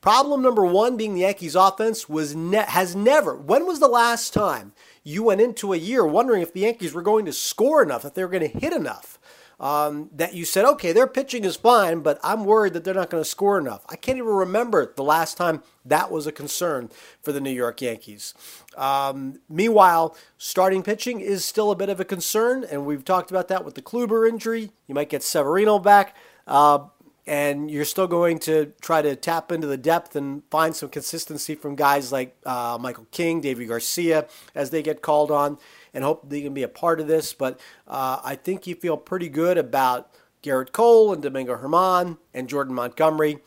Problem 0.00 0.42
number 0.42 0.64
one 0.64 0.96
being 0.96 1.14
the 1.14 1.20
Yankees' 1.20 1.54
offense 1.54 2.08
was 2.08 2.34
ne- 2.34 2.64
has 2.66 2.96
never. 2.96 3.36
When 3.36 3.66
was 3.66 3.78
the 3.78 3.86
last 3.86 4.34
time 4.34 4.72
you 5.04 5.22
went 5.22 5.40
into 5.40 5.72
a 5.72 5.76
year 5.76 6.06
wondering 6.06 6.42
if 6.42 6.52
the 6.52 6.60
Yankees 6.60 6.92
were 6.92 7.02
going 7.02 7.24
to 7.26 7.32
score 7.32 7.82
enough, 7.82 8.04
if 8.04 8.14
they 8.14 8.22
were 8.22 8.30
going 8.30 8.50
to 8.50 8.58
hit 8.58 8.72
enough? 8.72 9.18
um, 9.62 10.10
that 10.12 10.34
you 10.34 10.44
said, 10.44 10.64
okay, 10.64 10.92
their 10.92 11.06
pitching 11.06 11.44
is 11.44 11.54
fine, 11.54 12.00
but 12.00 12.18
I'm 12.24 12.44
worried 12.44 12.72
that 12.72 12.82
they're 12.82 12.94
not 12.94 13.10
going 13.10 13.22
to 13.22 13.28
score 13.28 13.58
enough. 13.58 13.86
I 13.88 13.94
can't 13.94 14.18
even 14.18 14.28
remember 14.28 14.92
the 14.96 15.04
last 15.04 15.36
time 15.36 15.62
that 15.84 16.10
was 16.10 16.26
a 16.26 16.32
concern 16.32 16.90
for 17.22 17.30
the 17.30 17.40
New 17.40 17.52
York 17.52 17.80
Yankees. 17.80 18.34
Um, 18.76 19.40
meanwhile, 19.48 20.16
starting 20.36 20.82
pitching 20.82 21.20
is 21.20 21.44
still 21.44 21.70
a 21.70 21.76
bit 21.76 21.88
of 21.88 22.00
a 22.00 22.04
concern, 22.04 22.64
and 22.68 22.84
we've 22.84 23.04
talked 23.04 23.30
about 23.30 23.46
that 23.48 23.64
with 23.64 23.76
the 23.76 23.82
Kluber 23.82 24.28
injury. 24.28 24.72
You 24.88 24.96
might 24.96 25.08
get 25.08 25.22
Severino 25.22 25.78
back. 25.78 26.16
Uh, 26.44 26.86
and 27.26 27.70
you're 27.70 27.84
still 27.84 28.08
going 28.08 28.38
to 28.40 28.72
try 28.80 29.00
to 29.00 29.14
tap 29.14 29.52
into 29.52 29.66
the 29.66 29.76
depth 29.76 30.16
and 30.16 30.42
find 30.50 30.74
some 30.74 30.88
consistency 30.88 31.54
from 31.54 31.76
guys 31.76 32.10
like 32.10 32.36
uh, 32.44 32.76
Michael 32.80 33.06
King, 33.12 33.40
Deivi 33.40 33.68
Garcia, 33.68 34.26
as 34.54 34.70
they 34.70 34.82
get 34.82 35.02
called 35.02 35.30
on 35.30 35.58
and 35.94 36.02
hope 36.02 36.28
they 36.28 36.42
can 36.42 36.52
be 36.52 36.64
a 36.64 36.68
part 36.68 37.00
of 37.00 37.06
this. 37.06 37.32
But 37.32 37.60
uh, 37.86 38.20
I 38.24 38.34
think 38.34 38.66
you 38.66 38.74
feel 38.74 38.96
pretty 38.96 39.28
good 39.28 39.56
about 39.56 40.10
Gerrit 40.42 40.72
Cole 40.72 41.12
and 41.12 41.22
Domingo 41.22 41.56
Germán 41.56 42.18
and 42.34 42.48
Jordan 42.48 42.74
Montgomery. 42.74 43.38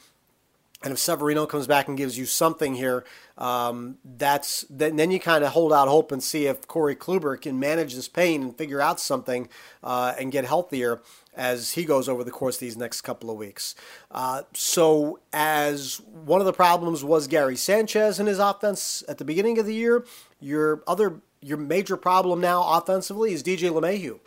And 0.82 0.94
if 0.94 1.00
Severino 1.00 1.46
comes 1.46 1.68
back 1.68 1.88
and 1.88 1.98
gives 1.98 2.18
you 2.18 2.26
something 2.26 2.76
here, 2.76 3.04
um, 3.38 3.98
that's 4.04 4.66
then, 4.70 4.96
then 4.96 5.12
you 5.12 5.20
kind 5.20 5.44
of 5.44 5.52
hold 5.52 5.74
out 5.74 5.88
hope 5.88 6.12
and 6.12 6.24
see 6.24 6.48
if 6.48 6.68
Corey 6.68 6.96
Kluber 6.96 7.40
can 7.40 7.60
manage 7.60 7.94
this 7.94 8.08
pain 8.08 8.42
and 8.42 8.58
figure 8.58 8.80
out 8.80 9.00
something 9.00 9.50
uh, 9.84 10.14
and 10.18 10.32
get 10.32 10.46
healthier 10.46 11.02
as 11.36 11.72
he 11.72 11.84
goes 11.84 12.08
over 12.08 12.24
the 12.24 12.32
course 12.32 12.58
these 12.58 12.78
next 12.78 13.02
couple 13.02 13.30
of 13.30 13.36
weeks. 13.36 13.76
Uh, 14.10 14.44
so, 14.54 15.20
as 15.34 16.00
one 16.02 16.40
of 16.40 16.46
the 16.46 16.54
problems 16.54 17.04
was 17.04 17.28
Gary 17.28 17.58
Sanchez 17.58 18.20
in 18.20 18.26
his 18.26 18.40
offense 18.40 19.04
at 19.10 19.18
the 19.18 19.26
beginning 19.26 19.58
of 19.60 19.66
the 19.66 19.74
year, 19.74 20.06
your 20.40 20.82
other 20.88 21.22
your 21.42 21.58
major 21.58 21.98
problem 21.98 22.40
now 22.40 22.64
offensively 22.78 23.34
is 23.34 23.44
DJ 23.44 23.70
LeMahieu. 23.70 24.20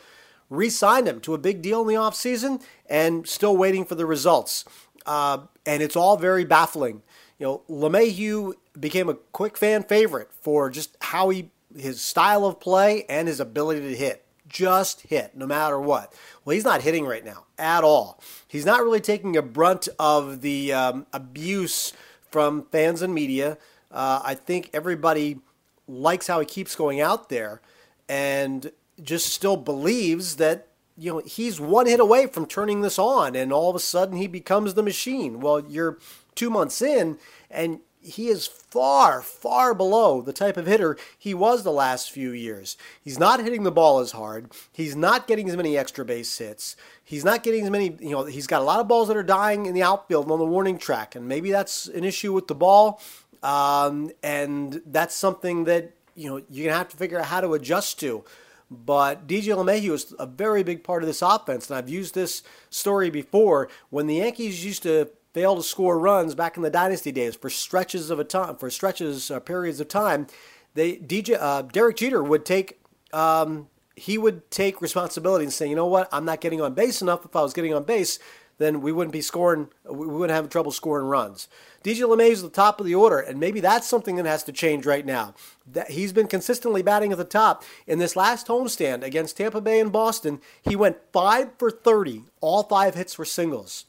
Re 0.51 0.71
signed 0.71 1.09
him 1.09 1.21
to 1.21 1.35
a 1.35 1.39
big 1.39 1.63
deal 1.63 1.83
in 1.83 1.89
the 1.89 1.95
offseason 1.95 2.63
and 2.87 3.27
still 3.27 3.57
waiting 3.57 3.85
for 3.85 3.97
the 3.97 4.07
results. 4.07 4.65
Uh, 5.05 5.39
and 5.67 5.83
it's 5.83 5.97
all 5.97 6.17
very 6.17 6.45
baffling. 6.45 7.03
You 7.39 7.47
know, 7.47 7.63
LeMahieu 7.71 8.55
became 8.79 9.09
a 9.09 9.15
quick 9.15 9.57
fan 9.57 9.85
favorite 9.85 10.31
for 10.43 10.71
just 10.71 10.97
how 11.01 11.29
he, 11.29 11.51
his 11.77 12.01
style 12.01 12.45
of 12.45 12.59
play 12.59 13.05
and 13.09 13.29
his 13.29 13.41
ability 13.41 13.81
to 13.81 13.97
hit. 13.97 14.25
Just 14.49 15.03
hit, 15.03 15.37
no 15.37 15.47
matter 15.47 15.79
what. 15.79 16.13
Well, 16.45 16.55
he's 16.55 16.65
not 16.65 16.83
hitting 16.83 17.05
right 17.05 17.25
now 17.25 17.45
at 17.59 17.85
all. 17.85 18.21
He's 18.49 18.65
not 18.65 18.83
really 18.83 19.01
taking 19.01 19.37
a 19.37 19.43
brunt 19.43 19.89
of 19.99 20.41
the 20.41 20.73
um, 20.73 21.07
abuse 21.13 21.93
from 22.31 22.67
fans 22.73 23.03
and 23.03 23.15
media. 23.15 23.59
Uh, 23.91 24.21
I 24.25 24.35
think 24.35 24.71
everybody 24.73 25.39
likes 25.87 26.27
how 26.27 26.41
he 26.41 26.47
keeps 26.47 26.75
going 26.75 27.01
out 27.01 27.29
there 27.29 27.61
and 28.09 28.73
just 29.03 29.33
still 29.33 29.57
believes 29.57 30.37
that 30.37 30.69
you 30.97 31.13
know 31.13 31.23
he's 31.25 31.61
one 31.61 31.87
hit 31.87 32.01
away 32.01 32.27
from 32.27 32.45
turning 32.45 32.81
this 32.81 32.99
on 32.99 33.37
and 33.37 33.53
all 33.53 33.71
of 33.71 33.77
a 33.77 33.81
sudden 33.81 34.17
he 34.17 34.27
becomes 34.27 34.75
the 34.75 34.83
machine 34.83 35.41
well 35.41 35.61
you're 35.61 35.99
two 36.39 36.51
months 36.51 36.81
in 36.81 37.19
and 37.51 37.81
he 38.01 38.29
is 38.29 38.47
far 38.47 39.21
far 39.21 39.75
below 39.75 40.23
the 40.23 40.33
type 40.33 40.57
of 40.57 40.67
hitter 40.67 40.97
he 41.19 41.35
was 41.35 41.65
the 41.65 41.73
last 41.73 42.11
few 42.11 42.31
years 42.31 42.77
he's 43.03 43.19
not 43.19 43.41
hitting 43.41 43.65
the 43.65 43.73
ball 43.73 43.99
as 43.99 44.13
hard 44.13 44.53
he's 44.73 44.95
not 44.95 45.27
getting 45.27 45.49
as 45.49 45.57
many 45.57 45.77
extra 45.77 46.05
base 46.05 46.39
hits 46.39 46.77
he's 47.05 47.25
not 47.25 47.43
getting 47.43 47.65
as 47.65 47.71
many 47.71 47.97
you 48.01 48.11
know 48.11 48.25
he's 48.25 48.47
got 48.47 48.63
a 48.63 48.65
lot 48.65 48.81
of 48.81 48.87
balls 48.87 49.09
that 49.09 49.17
are 49.17 49.23
dying 49.23 49.67
in 49.67 49.75
the 49.75 49.83
outfield 49.83 50.31
on 50.31 50.39
the 50.39 50.47
warning 50.47 50.79
track 50.79 51.15
and 51.17 51.27
maybe 51.27 51.51
that's 51.51 51.87
an 51.89 52.05
issue 52.05 52.33
with 52.33 52.47
the 52.47 52.55
ball 52.55 53.01
um, 53.43 54.11
and 54.23 54.83
that's 54.87 55.15
something 55.15 55.65
that 55.65 55.93
you 56.15 56.29
know 56.29 56.43
you're 56.51 56.67
gonna 56.67 56.79
have 56.79 56.89
to 56.89 56.97
figure 56.97 57.19
out 57.19 57.27
how 57.27 57.41
to 57.41 57.55
adjust 57.55 58.01
to. 58.01 58.25
But 58.71 59.27
DJ 59.27 59.55
LeMahieu 59.55 59.93
is 59.93 60.15
a 60.19 60.27
very 60.27 60.63
big 60.63 60.85
part 60.85 61.03
of 61.03 61.07
this 61.07 61.23
offense, 61.23 61.71
and 61.71 61.79
I've 61.79 61.89
used 61.89 62.15
this 62.15 62.43
story 62.69 63.09
before. 63.09 63.69
When 63.89 64.07
the 64.07 64.17
Yankees 64.17 64.65
used 64.65 64.83
to 64.83 65.09
fail 65.39 65.55
to 65.55 65.63
score 65.63 66.01
runs 66.01 66.35
back 66.35 66.57
in 66.57 66.65
the 66.65 66.71
dynasty 66.71 67.13
days 67.13 67.37
for 67.37 67.49
stretches 67.49 68.11
of 68.11 68.19
a 68.19 68.25
time, 68.25 68.57
for 68.57 68.69
stretches, 68.71 69.31
uh, 69.31 69.39
periods 69.39 69.79
of 69.79 69.87
time, 69.87 70.27
they 70.75 70.97
DJ 70.97 71.37
uh, 71.41 71.63
Derek 71.63 71.97
Jeter 71.97 72.25
would 72.25 72.45
take. 72.45 72.81
Um, 73.13 73.69
he 73.95 74.17
would 74.17 74.49
take 74.51 74.81
responsibility 74.81 75.45
and 75.45 75.53
say, 75.53 75.69
you 75.69 75.75
know 75.75 75.87
what, 75.87 76.09
I'm 76.13 76.25
not 76.25 76.41
getting 76.41 76.61
on 76.61 76.75
base 76.75 77.03
enough. 77.03 77.25
If 77.25 77.35
I 77.35 77.43
was 77.43 77.53
getting 77.53 77.75
on 77.75 77.83
base, 77.83 78.21
then 78.59 78.81
we 78.81 78.93
wouldn't 78.93 79.13
be 79.13 79.21
scoring, 79.21 79.69
we 79.91 80.07
wouldn't 80.07 80.37
have 80.37 80.49
trouble 80.49 80.71
scoring 80.71 81.07
runs. 81.07 81.49
DJ 81.83 82.03
LeMahieu 82.03 82.31
is 82.31 82.43
the 82.43 82.49
top 82.49 82.79
of 82.79 82.87
the 82.87 82.95
order, 82.95 83.19
and 83.19 83.41
maybe 83.41 83.59
that's 83.59 83.89
something 83.89 84.15
that 84.15 84.27
has 84.27 84.45
to 84.45 84.53
change 84.53 84.87
right 84.87 85.05
now. 85.05 85.35
That 85.67 85.93
he's 85.93 86.13
been 86.13 86.29
consistently 86.29 86.83
batting 86.83 87.11
at 87.11 87.19
the 87.19 87.25
top. 87.25 87.65
In 87.89 87.99
this 87.99 88.15
last 88.15 88.47
homestand 88.47 89.03
against 89.03 89.37
Tampa 89.37 89.61
Bay 89.61 89.81
and 89.81 89.91
Boston, 89.91 90.41
he 90.63 90.77
went 90.77 90.99
five 91.13 91.51
for 91.59 91.71
30. 91.71 92.25
All 92.41 92.63
five 92.63 92.95
hits 92.95 93.19
were 93.19 93.25
singles. 93.25 93.85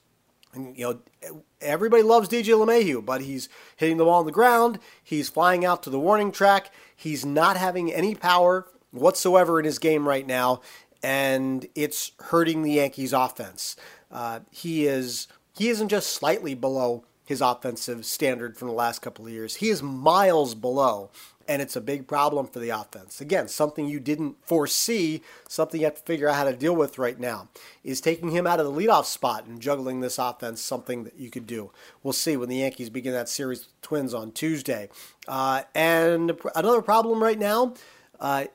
And, 0.53 0.75
you 0.77 0.99
know, 1.23 1.41
everybody 1.61 2.03
loves 2.03 2.27
DJ 2.27 2.53
LeMahieu, 2.55 3.05
but 3.05 3.21
he's 3.21 3.49
hitting 3.75 3.97
the 3.97 4.05
ball 4.05 4.19
on 4.19 4.25
the 4.25 4.31
ground. 4.31 4.79
He's 5.03 5.29
flying 5.29 5.63
out 5.63 5.83
to 5.83 5.89
the 5.89 5.99
warning 5.99 6.31
track. 6.31 6.71
He's 6.95 7.25
not 7.25 7.57
having 7.57 7.93
any 7.93 8.15
power 8.15 8.67
whatsoever 8.91 9.59
in 9.59 9.65
his 9.65 9.79
game 9.79 10.07
right 10.07 10.25
now, 10.25 10.61
and 11.03 11.67
it's 11.75 12.11
hurting 12.19 12.63
the 12.63 12.73
Yankees' 12.73 13.13
offense. 13.13 13.75
Uh, 14.11 14.39
he 14.49 14.87
is 14.87 15.27
he 15.55 15.69
isn't 15.69 15.89
just 15.89 16.09
slightly 16.13 16.55
below 16.55 17.03
his 17.25 17.41
offensive 17.41 18.05
standard 18.05 18.57
from 18.57 18.69
the 18.69 18.73
last 18.73 18.99
couple 18.99 19.27
of 19.27 19.31
years. 19.31 19.57
He 19.57 19.69
is 19.69 19.83
miles 19.83 20.55
below, 20.55 21.11
and 21.49 21.63
it's 21.63 21.75
a 21.75 21.81
big 21.81 22.07
problem 22.07 22.45
for 22.45 22.59
the 22.59 22.69
offense. 22.69 23.19
Again, 23.19 23.47
something 23.47 23.87
you 23.87 23.99
didn't 23.99 24.37
foresee, 24.45 25.23
something 25.47 25.81
you 25.81 25.87
have 25.87 25.95
to 25.95 26.01
figure 26.03 26.29
out 26.29 26.35
how 26.35 26.43
to 26.43 26.55
deal 26.55 26.75
with 26.75 26.99
right 26.99 27.19
now. 27.19 27.49
Is 27.83 27.99
taking 27.99 28.29
him 28.29 28.45
out 28.45 28.59
of 28.59 28.67
the 28.67 28.71
leadoff 28.71 29.05
spot 29.05 29.47
and 29.47 29.59
juggling 29.59 29.99
this 29.99 30.19
offense 30.19 30.61
something 30.61 31.05
that 31.05 31.17
you 31.17 31.31
could 31.31 31.47
do? 31.47 31.71
We'll 32.03 32.13
see 32.13 32.37
when 32.37 32.49
the 32.49 32.57
Yankees 32.57 32.91
begin 32.91 33.13
that 33.13 33.27
series 33.27 33.61
with 33.61 33.81
Twins 33.81 34.13
on 34.13 34.31
Tuesday. 34.31 34.89
Uh, 35.27 35.63
and 35.73 36.39
another 36.55 36.83
problem 36.83 37.21
right 37.23 37.39
now, 37.39 37.73
uh, 38.19 38.45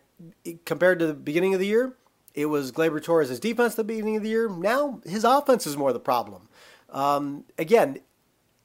compared 0.64 1.00
to 1.00 1.08
the 1.08 1.14
beginning 1.14 1.52
of 1.52 1.58
the 1.58 1.66
year, 1.66 1.94
it 2.32 2.46
was 2.46 2.70
Gleyber 2.70 3.02
Torres' 3.02 3.40
defense 3.40 3.72
at 3.72 3.78
the 3.78 3.84
beginning 3.84 4.16
of 4.16 4.22
the 4.22 4.28
year. 4.28 4.48
Now 4.48 5.00
his 5.04 5.24
offense 5.24 5.66
is 5.66 5.76
more 5.76 5.92
the 5.92 5.98
problem. 5.98 6.48
Um, 6.90 7.44
again, 7.58 7.98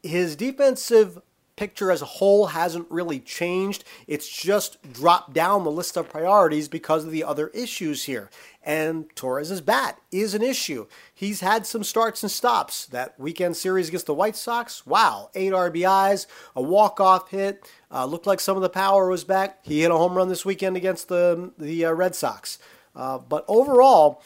his 0.04 0.36
defensive 0.36 1.20
picture 1.60 1.92
as 1.92 2.02
a 2.02 2.06
whole 2.06 2.48
hasn't 2.48 2.90
really 2.90 3.20
changed. 3.20 3.84
It's 4.08 4.30
just 4.30 4.82
dropped 4.94 5.34
down 5.34 5.66
the 5.66 5.72
list 5.72 5.98
of 5.98 6.10
priorities 6.10 6.70
because 6.70 7.04
of 7.04 7.12
the 7.12 7.26
other 7.26 7.50
issues 7.50 8.06
here. 8.06 8.30
And 8.64 9.14
Torres' 9.14 9.60
bat 9.60 10.00
is 10.10 10.34
an 10.34 10.42
issue. 10.42 10.88
He's 11.14 11.42
had 11.42 11.68
some 11.68 11.84
starts 11.84 12.24
and 12.24 12.32
stops. 12.32 12.86
That 12.86 13.20
weekend 13.20 13.58
series 13.58 13.90
against 13.90 14.06
the 14.06 14.14
White 14.14 14.38
Sox, 14.38 14.86
wow, 14.86 15.32
eight 15.36 15.52
RBIs, 15.52 16.28
a 16.56 16.62
walk-off 16.62 17.30
hit. 17.30 17.70
Uh, 17.92 18.06
looked 18.06 18.26
like 18.26 18.40
some 18.40 18.56
of 18.56 18.64
the 18.64 18.70
power 18.70 19.10
was 19.10 19.26
back. 19.26 19.60
He 19.66 19.82
hit 19.82 19.92
a 19.92 19.98
home 19.98 20.16
run 20.16 20.30
this 20.30 20.46
weekend 20.46 20.78
against 20.78 21.10
the 21.10 21.52
the 21.58 21.86
uh, 21.86 21.92
Red 21.92 22.16
Sox. 22.16 22.58
Uh, 22.96 23.18
but 23.18 23.44
overall, 23.50 24.24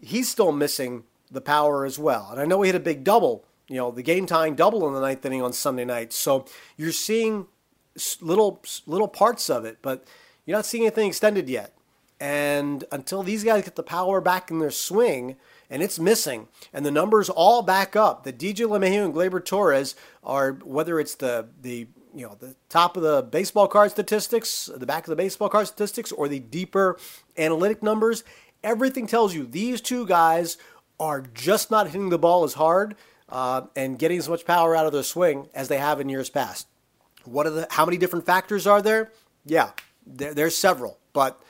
he's 0.00 0.28
still 0.28 0.52
missing 0.52 1.02
the 1.32 1.40
power 1.40 1.84
as 1.84 1.98
well. 1.98 2.28
And 2.30 2.40
I 2.40 2.44
know 2.44 2.62
he 2.62 2.68
hit 2.68 2.76
a 2.76 2.80
big 2.80 3.02
double, 3.02 3.44
you 3.68 3.76
know, 3.76 3.90
the 3.90 4.02
game 4.02 4.26
tying 4.26 4.54
double 4.54 4.86
in 4.86 4.94
the 4.94 5.00
ninth 5.00 5.24
inning 5.24 5.42
on 5.42 5.52
Sunday 5.52 5.84
night. 5.84 6.12
So 6.12 6.46
you're 6.76 6.92
seeing 6.92 7.46
little 8.20 8.62
little 8.86 9.08
parts 9.08 9.50
of 9.50 9.64
it, 9.64 9.78
but 9.82 10.04
you're 10.44 10.56
not 10.56 10.66
seeing 10.66 10.84
anything 10.84 11.08
extended 11.08 11.48
yet. 11.48 11.72
And 12.18 12.84
until 12.90 13.22
these 13.22 13.44
guys 13.44 13.64
get 13.64 13.76
the 13.76 13.82
power 13.82 14.20
back 14.20 14.50
in 14.50 14.58
their 14.58 14.70
swing, 14.70 15.36
and 15.68 15.82
it's 15.82 15.98
missing, 15.98 16.48
and 16.72 16.86
the 16.86 16.90
numbers 16.90 17.28
all 17.28 17.62
back 17.62 17.94
up, 17.94 18.24
the 18.24 18.32
DJ 18.32 18.66
LeMahieu 18.66 19.04
and 19.04 19.14
Gleyber 19.14 19.44
Torres 19.44 19.94
are 20.22 20.52
whether 20.52 20.98
it's 21.00 21.16
the 21.16 21.48
the 21.60 21.88
you 22.14 22.26
know 22.26 22.36
the 22.38 22.54
top 22.68 22.96
of 22.96 23.02
the 23.02 23.22
baseball 23.22 23.68
card 23.68 23.90
statistics, 23.90 24.70
the 24.74 24.86
back 24.86 25.04
of 25.04 25.10
the 25.10 25.16
baseball 25.16 25.48
card 25.48 25.66
statistics, 25.66 26.12
or 26.12 26.28
the 26.28 26.38
deeper 26.38 26.98
analytic 27.36 27.82
numbers, 27.82 28.24
everything 28.62 29.06
tells 29.06 29.34
you 29.34 29.44
these 29.44 29.80
two 29.80 30.06
guys 30.06 30.56
are 30.98 31.20
just 31.20 31.70
not 31.70 31.88
hitting 31.88 32.08
the 32.08 32.18
ball 32.18 32.44
as 32.44 32.54
hard 32.54 32.96
uh, 33.28 33.62
and 33.74 33.98
getting 33.98 34.18
as 34.18 34.28
much 34.28 34.44
power 34.44 34.76
out 34.76 34.86
of 34.86 34.92
their 34.92 35.02
swing 35.02 35.48
as 35.54 35.68
they 35.68 35.78
have 35.78 36.00
in 36.00 36.08
years 36.08 36.30
past. 36.30 36.66
What 37.24 37.46
are 37.46 37.50
the? 37.50 37.66
How 37.70 37.84
many 37.84 37.98
different 37.98 38.26
factors 38.26 38.66
are 38.66 38.82
there? 38.82 39.12
Yeah, 39.44 39.70
there, 40.06 40.34
there's 40.34 40.56
several, 40.56 40.98
but 41.12 41.40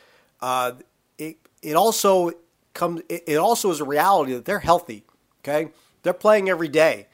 uh, 0.41 0.73
it 1.19 1.37
it 1.63 1.75
also 1.75 2.33
comes. 2.75 3.03
It, 3.09 3.25
it 3.27 3.37
also 3.37 3.71
is 3.71 3.81
a 3.81 3.85
reality 3.85 4.33
that 4.35 4.45
they're 4.47 4.61
healthy. 4.61 5.05
Okay, 5.41 5.71
they're 6.03 6.13
playing 6.15 6.49
every 6.49 6.69
day 6.69 7.07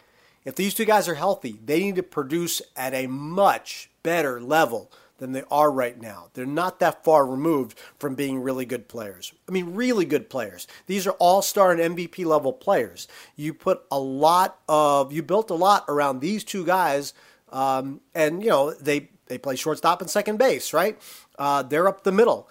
If 0.45 0.55
these 0.57 0.75
two 0.75 0.85
guys 0.85 1.09
are 1.09 1.15
healthy, 1.15 1.59
they 1.65 1.81
need 1.81 1.97
to 1.97 2.03
produce 2.03 2.63
at 2.77 2.95
a 2.95 3.07
much 3.07 3.91
better 4.03 4.41
level 4.41 4.91
than 5.23 5.31
they 5.31 5.45
are 5.53 5.71
right 5.71 5.99
now. 6.01 6.27
They're 6.35 6.45
not 6.45 6.81
that 6.81 7.05
far 7.05 7.25
removed 7.25 7.79
from 7.97 8.17
being 8.17 8.43
really 8.43 8.67
good 8.67 8.89
players. 8.89 9.33
I 9.49 9.53
mean, 9.53 9.73
really 9.77 10.05
good 10.05 10.29
players. 10.29 10.67
These 10.89 11.07
are 11.07 11.13
all 11.13 11.43
star 11.43 11.71
and 11.71 11.97
MVP 11.97 12.25
level 12.27 12.53
players. 12.53 13.07
You 13.37 13.55
put 13.55 13.83
a 13.93 14.01
lot 14.01 14.59
of, 14.69 15.13
you 15.13 15.23
built 15.23 15.51
a 15.51 15.55
lot 15.55 15.85
around 15.89 16.19
these 16.19 16.43
two 16.43 16.67
guys, 16.67 17.15
um, 17.53 18.01
and, 18.17 18.43
you 18.43 18.51
know, 18.51 18.73
they, 18.73 19.11
they 19.27 19.39
play 19.39 19.55
shortstop 19.55 20.01
and 20.01 20.11
second 20.11 20.39
base, 20.39 20.73
right? 20.73 21.01
Uh, 21.39 21.63
they're 21.63 21.87
up 21.87 22.03
the 22.03 22.11
middle. 22.11 22.49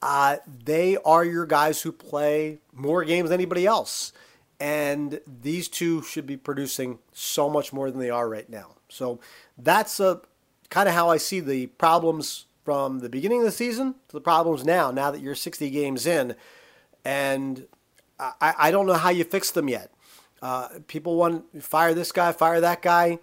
Uh, 0.00 0.38
they 0.64 0.96
are 1.04 1.26
your 1.26 1.44
guys 1.44 1.82
who 1.82 1.92
play 1.92 2.58
more 2.72 3.04
games 3.04 3.28
than 3.28 3.38
anybody 3.38 3.66
else. 3.66 4.14
And 4.58 5.20
these 5.26 5.68
two 5.68 6.00
should 6.00 6.26
be 6.26 6.38
producing 6.38 7.00
so 7.12 7.50
much 7.50 7.70
more 7.70 7.90
than 7.90 8.00
they 8.00 8.08
are 8.08 8.26
right 8.26 8.48
now. 8.48 8.76
So 8.88 9.20
that's 9.58 10.00
a 10.00 10.22
kind 10.70 10.88
of 10.88 10.94
how 10.94 11.10
I 11.10 11.16
see 11.16 11.40
the 11.40 11.66
problems 11.66 12.46
from 12.64 13.00
the 13.00 13.08
beginning 13.08 13.40
of 13.40 13.44
the 13.44 13.52
season 13.52 13.94
to 14.08 14.12
the 14.16 14.20
problems 14.20 14.64
now, 14.64 14.90
now 14.90 15.10
that 15.10 15.20
you're 15.20 15.34
60 15.34 15.68
games 15.70 16.06
in. 16.06 16.34
And 17.04 17.66
I, 18.18 18.54
I 18.58 18.70
don't 18.70 18.86
know 18.86 18.94
how 18.94 19.10
you 19.10 19.24
fix 19.24 19.50
them 19.50 19.68
yet. 19.68 19.92
Uh, 20.40 20.68
people 20.86 21.16
want 21.16 21.62
fire 21.62 21.94
this 21.94 22.12
guy, 22.12 22.32
fire 22.32 22.60
that 22.60 22.82
guy. 22.82 23.18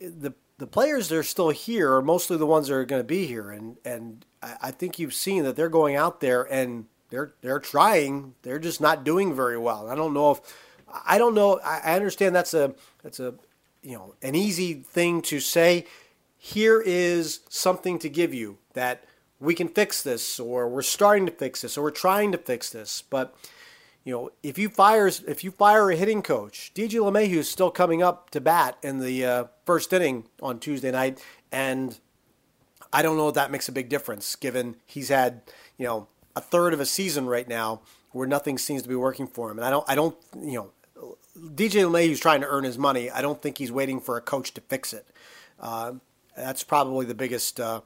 The 0.00 0.34
the 0.58 0.66
players 0.66 1.08
that 1.08 1.18
are 1.18 1.22
still 1.22 1.50
here 1.50 1.92
are 1.94 2.02
mostly 2.02 2.38
the 2.38 2.46
ones 2.46 2.68
that 2.68 2.74
are 2.74 2.84
going 2.86 3.00
to 3.00 3.04
be 3.06 3.26
here, 3.26 3.50
and 3.50 3.76
and 3.84 4.24
I 4.42 4.70
think 4.70 4.98
you've 4.98 5.14
seen 5.14 5.44
that 5.44 5.54
they're 5.54 5.68
going 5.68 5.96
out 5.96 6.20
there 6.20 6.42
and 6.42 6.86
they're 7.10 7.34
they're 7.42 7.60
trying. 7.60 8.34
They're 8.42 8.58
just 8.58 8.80
not 8.80 9.04
doing 9.04 9.34
very 9.34 9.58
well. 9.58 9.88
I 9.88 9.94
don't 9.94 10.14
know 10.14 10.32
if 10.32 10.40
I 11.04 11.18
don't 11.18 11.34
know. 11.34 11.60
I 11.64 11.94
understand 11.94 12.34
that's 12.34 12.54
a 12.54 12.74
that's 13.02 13.20
a 13.20 13.34
you 13.82 13.92
know 13.92 14.14
an 14.22 14.34
easy 14.34 14.74
thing 14.74 15.22
to 15.22 15.40
say. 15.40 15.86
Here 16.38 16.80
is 16.80 17.40
something 17.48 17.98
to 18.00 18.08
give 18.08 18.32
you 18.34 18.58
that 18.74 19.04
we 19.40 19.54
can 19.54 19.68
fix 19.68 20.02
this, 20.02 20.40
or 20.40 20.68
we're 20.68 20.82
starting 20.82 21.26
to 21.26 21.32
fix 21.32 21.62
this, 21.62 21.76
or 21.76 21.82
we're 21.82 21.90
trying 21.90 22.32
to 22.32 22.38
fix 22.38 22.70
this. 22.70 23.02
But 23.02 23.34
you 24.04 24.12
know, 24.12 24.30
if 24.42 24.56
you 24.56 24.68
fires 24.68 25.22
if 25.26 25.42
you 25.44 25.50
fire 25.50 25.90
a 25.90 25.96
hitting 25.96 26.22
coach, 26.22 26.72
DJ 26.74 27.00
LeMahieu 27.00 27.38
is 27.38 27.50
still 27.50 27.70
coming 27.70 28.02
up 28.02 28.30
to 28.30 28.40
bat 28.40 28.78
in 28.82 29.00
the 29.00 29.24
uh, 29.24 29.44
first 29.64 29.92
inning 29.92 30.24
on 30.40 30.58
Tuesday 30.60 30.90
night, 30.90 31.22
and 31.50 31.98
I 32.92 33.02
don't 33.02 33.16
know 33.16 33.28
if 33.28 33.34
that 33.34 33.50
makes 33.50 33.68
a 33.68 33.72
big 33.72 33.88
difference, 33.88 34.36
given 34.36 34.76
he's 34.86 35.08
had 35.08 35.42
you 35.76 35.86
know 35.86 36.08
a 36.34 36.40
third 36.40 36.72
of 36.72 36.80
a 36.80 36.86
season 36.86 37.26
right 37.26 37.48
now 37.48 37.82
where 38.12 38.26
nothing 38.26 38.58
seems 38.58 38.82
to 38.82 38.88
be 38.88 38.94
working 38.94 39.26
for 39.26 39.50
him, 39.50 39.58
and 39.58 39.66
I 39.66 39.70
don't 39.70 39.84
I 39.88 39.94
don't 39.94 40.16
you 40.40 40.54
know. 40.54 40.70
DJ 41.36 41.84
LeMahieu's 41.84 42.18
trying 42.18 42.40
to 42.40 42.46
earn 42.46 42.64
his 42.64 42.78
money. 42.78 43.10
I 43.10 43.20
don't 43.20 43.42
think 43.42 43.58
he's 43.58 43.70
waiting 43.70 44.00
for 44.00 44.16
a 44.16 44.22
coach 44.22 44.54
to 44.54 44.62
fix 44.62 44.94
it. 44.94 45.06
Uh, 45.60 45.94
that's 46.36 46.62
probably 46.62 47.06
the 47.06 47.14
biggest 47.14 47.58
uh, 47.60 47.80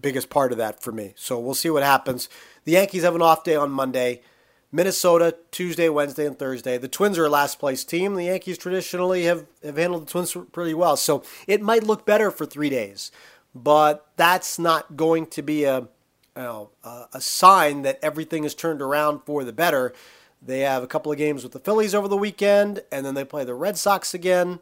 biggest 0.00 0.30
part 0.30 0.52
of 0.52 0.58
that 0.58 0.82
for 0.82 0.92
me. 0.92 1.12
So 1.16 1.38
we'll 1.38 1.54
see 1.54 1.70
what 1.70 1.82
happens. 1.82 2.28
The 2.64 2.72
Yankees 2.72 3.02
have 3.02 3.14
an 3.14 3.22
off 3.22 3.44
day 3.44 3.56
on 3.56 3.70
Monday. 3.70 4.22
Minnesota 4.74 5.36
Tuesday, 5.50 5.90
Wednesday, 5.90 6.26
and 6.26 6.38
Thursday. 6.38 6.78
The 6.78 6.88
Twins 6.88 7.18
are 7.18 7.26
a 7.26 7.30
last 7.30 7.58
place 7.58 7.84
team. 7.84 8.14
The 8.14 8.24
Yankees 8.24 8.56
traditionally 8.56 9.24
have, 9.24 9.44
have 9.62 9.76
handled 9.76 10.06
the 10.06 10.10
Twins 10.10 10.34
pretty 10.50 10.72
well. 10.72 10.96
So 10.96 11.22
it 11.46 11.60
might 11.60 11.84
look 11.84 12.06
better 12.06 12.30
for 12.30 12.46
three 12.46 12.70
days, 12.70 13.12
but 13.54 14.06
that's 14.16 14.58
not 14.58 14.96
going 14.96 15.26
to 15.26 15.42
be 15.42 15.64
a, 15.64 15.80
you 15.80 15.88
know, 16.36 16.70
a 17.12 17.20
sign 17.20 17.82
that 17.82 17.98
everything 18.00 18.44
is 18.44 18.54
turned 18.54 18.80
around 18.80 19.20
for 19.26 19.44
the 19.44 19.52
better. 19.52 19.92
They 20.40 20.60
have 20.60 20.82
a 20.82 20.86
couple 20.86 21.12
of 21.12 21.18
games 21.18 21.42
with 21.42 21.52
the 21.52 21.60
Phillies 21.60 21.94
over 21.94 22.08
the 22.08 22.16
weekend, 22.16 22.82
and 22.90 23.04
then 23.04 23.14
they 23.14 23.24
play 23.24 23.44
the 23.44 23.54
Red 23.54 23.76
Sox 23.76 24.14
again 24.14 24.58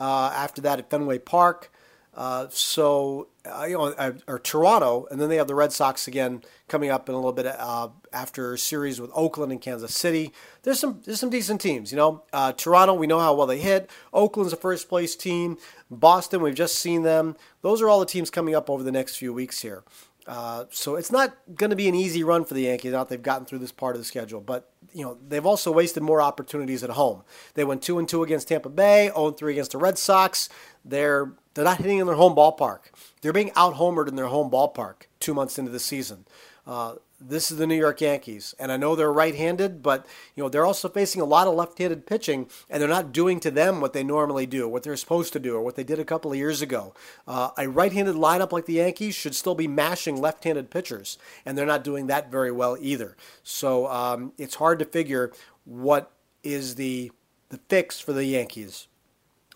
uh, 0.00 0.32
after 0.34 0.60
that 0.62 0.80
at 0.80 0.90
Fenway 0.90 1.18
Park. 1.18 1.70
Uh, 2.14 2.46
so, 2.50 3.28
uh, 3.44 3.64
you 3.64 3.76
know, 3.76 4.14
or 4.28 4.38
Toronto, 4.38 5.06
and 5.10 5.20
then 5.20 5.28
they 5.28 5.36
have 5.36 5.48
the 5.48 5.54
Red 5.54 5.72
Sox 5.72 6.06
again 6.06 6.42
coming 6.68 6.90
up 6.90 7.08
in 7.08 7.14
a 7.14 7.18
little 7.18 7.32
bit 7.32 7.46
uh, 7.46 7.88
after 8.12 8.54
a 8.54 8.58
series 8.58 9.00
with 9.00 9.10
Oakland 9.14 9.50
and 9.50 9.60
Kansas 9.60 9.94
City. 9.94 10.32
There's 10.62 10.78
some 10.78 11.02
there's 11.04 11.18
some 11.18 11.30
decent 11.30 11.60
teams, 11.60 11.90
you 11.90 11.96
know. 11.96 12.22
Uh, 12.32 12.52
Toronto, 12.52 12.94
we 12.94 13.08
know 13.08 13.18
how 13.18 13.34
well 13.34 13.48
they 13.48 13.58
hit. 13.58 13.90
Oakland's 14.12 14.52
a 14.52 14.56
first 14.56 14.88
place 14.88 15.16
team. 15.16 15.58
Boston, 15.90 16.40
we've 16.40 16.54
just 16.54 16.78
seen 16.78 17.02
them. 17.02 17.36
Those 17.62 17.82
are 17.82 17.88
all 17.88 18.00
the 18.00 18.06
teams 18.06 18.30
coming 18.30 18.54
up 18.54 18.70
over 18.70 18.82
the 18.84 18.92
next 18.92 19.16
few 19.16 19.32
weeks 19.32 19.60
here. 19.62 19.82
Uh, 20.26 20.64
so 20.70 20.94
it's 20.94 21.12
not 21.12 21.36
going 21.54 21.70
to 21.70 21.76
be 21.76 21.88
an 21.88 21.94
easy 21.94 22.24
run 22.24 22.44
for 22.44 22.54
the 22.54 22.62
Yankees 22.62 22.92
now 22.92 23.00
that 23.00 23.10
they've 23.10 23.22
gotten 23.22 23.44
through 23.44 23.58
this 23.58 23.72
part 23.72 23.94
of 23.94 24.00
the 24.00 24.06
schedule. 24.06 24.40
But 24.40 24.70
you 24.92 25.04
know 25.04 25.18
they've 25.26 25.44
also 25.44 25.72
wasted 25.72 26.02
more 26.02 26.22
opportunities 26.22 26.84
at 26.84 26.90
home. 26.90 27.24
They 27.54 27.64
went 27.64 27.82
two 27.82 27.98
and 27.98 28.08
two 28.08 28.22
against 28.22 28.48
Tampa 28.48 28.68
Bay, 28.68 29.10
0 29.14 29.32
3 29.32 29.52
against 29.52 29.72
the 29.72 29.78
Red 29.78 29.98
Sox. 29.98 30.48
They're 30.84 31.32
they're 31.54 31.64
not 31.64 31.78
hitting 31.78 31.98
in 31.98 32.06
their 32.06 32.16
home 32.16 32.34
ballpark. 32.34 32.80
They're 33.22 33.32
being 33.32 33.52
out 33.56 33.74
homered 33.74 34.08
in 34.08 34.16
their 34.16 34.26
home 34.26 34.50
ballpark 34.50 35.06
two 35.20 35.34
months 35.34 35.58
into 35.58 35.70
the 35.70 35.80
season. 35.80 36.26
Uh, 36.66 36.96
this 37.20 37.50
is 37.50 37.58
the 37.58 37.66
New 37.66 37.76
York 37.76 38.00
Yankees, 38.00 38.54
and 38.58 38.70
I 38.70 38.76
know 38.76 38.94
they're 38.94 39.12
right-handed, 39.12 39.82
but 39.82 40.04
you 40.34 40.42
know 40.42 40.48
they're 40.48 40.66
also 40.66 40.88
facing 40.88 41.22
a 41.22 41.26
lot 41.26 41.46
of 41.46 41.54
left-handed 41.54 42.06
pitching, 42.06 42.48
and 42.68 42.80
they're 42.80 42.88
not 42.88 43.12
doing 43.12 43.40
to 43.40 43.50
them 43.50 43.80
what 43.80 43.92
they 43.92 44.02
normally 44.02 44.46
do, 44.46 44.68
what 44.68 44.82
they're 44.82 44.96
supposed 44.96 45.32
to 45.34 45.38
do, 45.38 45.54
or 45.54 45.62
what 45.62 45.76
they 45.76 45.84
did 45.84 45.98
a 45.98 46.04
couple 46.04 46.32
of 46.32 46.36
years 46.36 46.60
ago. 46.60 46.92
Uh, 47.26 47.50
a 47.56 47.68
right-handed 47.68 48.16
lineup 48.16 48.52
like 48.52 48.66
the 48.66 48.74
Yankees 48.74 49.14
should 49.14 49.34
still 49.34 49.54
be 49.54 49.68
mashing 49.68 50.20
left-handed 50.20 50.70
pitchers, 50.70 51.16
and 51.46 51.56
they're 51.56 51.64
not 51.64 51.84
doing 51.84 52.08
that 52.08 52.30
very 52.30 52.52
well 52.52 52.76
either. 52.80 53.16
So 53.42 53.86
um, 53.86 54.32
it's 54.36 54.56
hard 54.56 54.78
to 54.80 54.84
figure 54.84 55.32
what 55.64 56.10
is 56.42 56.74
the 56.74 57.10
the 57.50 57.60
fix 57.68 58.00
for 58.00 58.12
the 58.12 58.24
Yankees. 58.24 58.88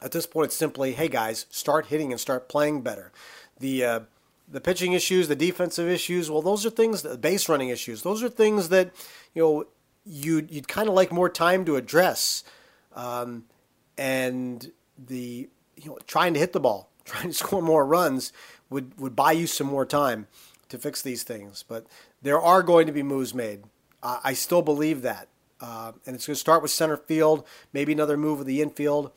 At 0.00 0.12
this 0.12 0.26
point, 0.26 0.46
it's 0.46 0.56
simply, 0.56 0.92
hey 0.92 1.08
guys, 1.08 1.46
start 1.50 1.86
hitting 1.86 2.12
and 2.12 2.20
start 2.20 2.48
playing 2.48 2.82
better. 2.82 3.12
The 3.58 3.84
uh, 3.84 4.00
the 4.50 4.60
pitching 4.60 4.92
issues, 4.92 5.28
the 5.28 5.36
defensive 5.36 5.88
issues, 5.88 6.30
well, 6.30 6.42
those 6.42 6.64
are 6.64 6.70
things, 6.70 7.02
the 7.02 7.18
base 7.18 7.48
running 7.48 7.68
issues, 7.68 8.02
those 8.02 8.22
are 8.22 8.28
things 8.28 8.70
that, 8.70 8.90
you 9.34 9.42
know, 9.42 9.64
you'd, 10.06 10.50
you'd 10.50 10.68
kind 10.68 10.88
of 10.88 10.94
like 10.94 11.12
more 11.12 11.28
time 11.28 11.64
to 11.66 11.76
address. 11.76 12.44
Um, 12.94 13.44
and 13.98 14.72
the, 14.96 15.48
you 15.76 15.90
know, 15.90 15.98
trying 16.06 16.34
to 16.34 16.40
hit 16.40 16.52
the 16.52 16.60
ball, 16.60 16.90
trying 17.04 17.28
to 17.28 17.34
score 17.34 17.62
more 17.62 17.84
runs 17.84 18.32
would, 18.70 18.98
would 18.98 19.14
buy 19.14 19.32
you 19.32 19.46
some 19.46 19.66
more 19.66 19.84
time 19.84 20.26
to 20.70 20.78
fix 20.78 21.02
these 21.02 21.22
things. 21.22 21.64
But 21.66 21.86
there 22.22 22.40
are 22.40 22.62
going 22.62 22.86
to 22.86 22.92
be 22.92 23.02
moves 23.02 23.34
made. 23.34 23.64
I 24.02 24.32
still 24.32 24.62
believe 24.62 25.02
that. 25.02 25.28
Uh, 25.60 25.90
and 26.06 26.14
it's 26.14 26.26
going 26.26 26.36
to 26.36 26.40
start 26.40 26.62
with 26.62 26.70
center 26.70 26.96
field, 26.96 27.44
maybe 27.72 27.92
another 27.92 28.16
move 28.16 28.38
of 28.38 28.46
the 28.46 28.62
infield. 28.62 29.10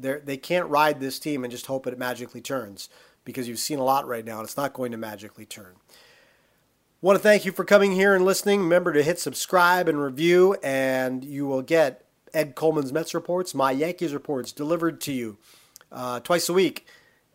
They're, 0.00 0.20
they 0.20 0.36
can't 0.36 0.68
ride 0.68 1.00
this 1.00 1.18
team 1.18 1.44
and 1.44 1.50
just 1.50 1.66
hope 1.66 1.86
it 1.86 1.98
magically 1.98 2.40
turns 2.40 2.88
because 3.24 3.48
you've 3.48 3.58
seen 3.58 3.78
a 3.78 3.84
lot 3.84 4.06
right 4.06 4.24
now 4.24 4.38
and 4.38 4.44
it's 4.44 4.56
not 4.56 4.72
going 4.72 4.92
to 4.92 4.98
magically 4.98 5.46
turn. 5.46 5.74
Want 7.00 7.18
to 7.18 7.22
thank 7.22 7.44
you 7.44 7.52
for 7.52 7.64
coming 7.64 7.92
here 7.92 8.14
and 8.14 8.24
listening. 8.24 8.60
Remember 8.60 8.92
to 8.92 9.02
hit 9.02 9.18
subscribe 9.18 9.88
and 9.88 10.00
review, 10.00 10.56
and 10.62 11.22
you 11.22 11.46
will 11.46 11.60
get 11.60 12.06
Ed 12.32 12.54
Coleman's 12.54 12.94
Mets 12.94 13.12
reports, 13.12 13.54
my 13.54 13.70
Yankees 13.70 14.14
reports 14.14 14.52
delivered 14.52 15.02
to 15.02 15.12
you 15.12 15.36
uh, 15.92 16.20
twice 16.20 16.48
a 16.48 16.52
week 16.52 16.86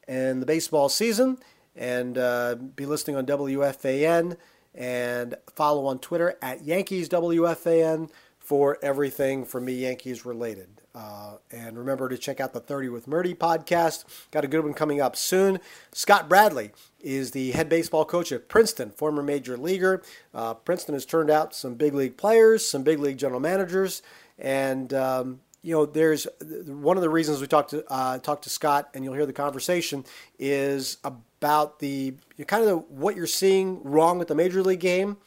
in 0.07 0.39
the 0.39 0.45
baseball 0.45 0.89
season. 0.89 1.37
And 1.75 2.17
uh, 2.17 2.55
be 2.55 2.85
listening 2.85 3.15
on 3.15 3.25
WFAN 3.25 4.37
and 4.73 5.35
follow 5.55 5.85
on 5.85 5.99
Twitter 5.99 6.35
at 6.41 6.63
Yankees 6.65 7.07
WFAN 7.07 8.09
for 8.37 8.77
everything 8.81 9.45
for 9.45 9.61
me 9.61 9.73
Yankees 9.73 10.25
related. 10.25 10.78
Uh, 10.95 11.35
and 11.51 11.77
remember 11.77 12.09
to 12.09 12.17
check 12.17 12.39
out 12.39 12.53
the 12.53 12.59
30 12.59 12.89
with 12.89 13.07
Murti 13.07 13.35
podcast. 13.35 14.05
Got 14.31 14.43
a 14.43 14.47
good 14.47 14.63
one 14.63 14.73
coming 14.73 14.99
up 14.99 15.15
soon. 15.15 15.59
Scott 15.93 16.27
Bradley 16.27 16.71
is 16.99 17.31
the 17.31 17.51
head 17.51 17.69
baseball 17.69 18.05
coach 18.05 18.31
at 18.31 18.49
Princeton, 18.49 18.91
former 18.91 19.21
major 19.21 19.55
leaguer. 19.55 20.01
Uh, 20.33 20.53
Princeton 20.55 20.95
has 20.95 21.05
turned 21.05 21.29
out 21.29 21.53
some 21.53 21.75
big 21.75 21.93
league 21.93 22.17
players, 22.17 22.65
some 22.67 22.83
big 22.83 22.99
league 22.99 23.17
general 23.17 23.39
managers, 23.39 24.01
and 24.37 24.93
um, 24.93 25.39
you 25.61 25.75
know, 25.75 25.85
there's 25.85 26.25
one 26.65 26.97
of 26.97 27.01
the 27.01 27.09
reasons 27.09 27.41
we 27.41 27.47
talked 27.47 27.71
to 27.71 27.85
uh, 27.91 28.17
talked 28.19 28.43
to 28.45 28.49
Scott, 28.49 28.89
and 28.93 29.03
you'll 29.03 29.13
hear 29.13 29.25
the 29.25 29.33
conversation 29.33 30.05
is 30.37 30.97
about 31.03 31.79
the 31.79 32.13
kind 32.47 32.63
of 32.63 32.69
the, 32.69 32.77
what 32.77 33.15
you're 33.15 33.27
seeing 33.27 33.83
wrong 33.83 34.17
with 34.17 34.27
the 34.27 34.35
major 34.35 34.63
league 34.63 34.79
game 34.79 35.17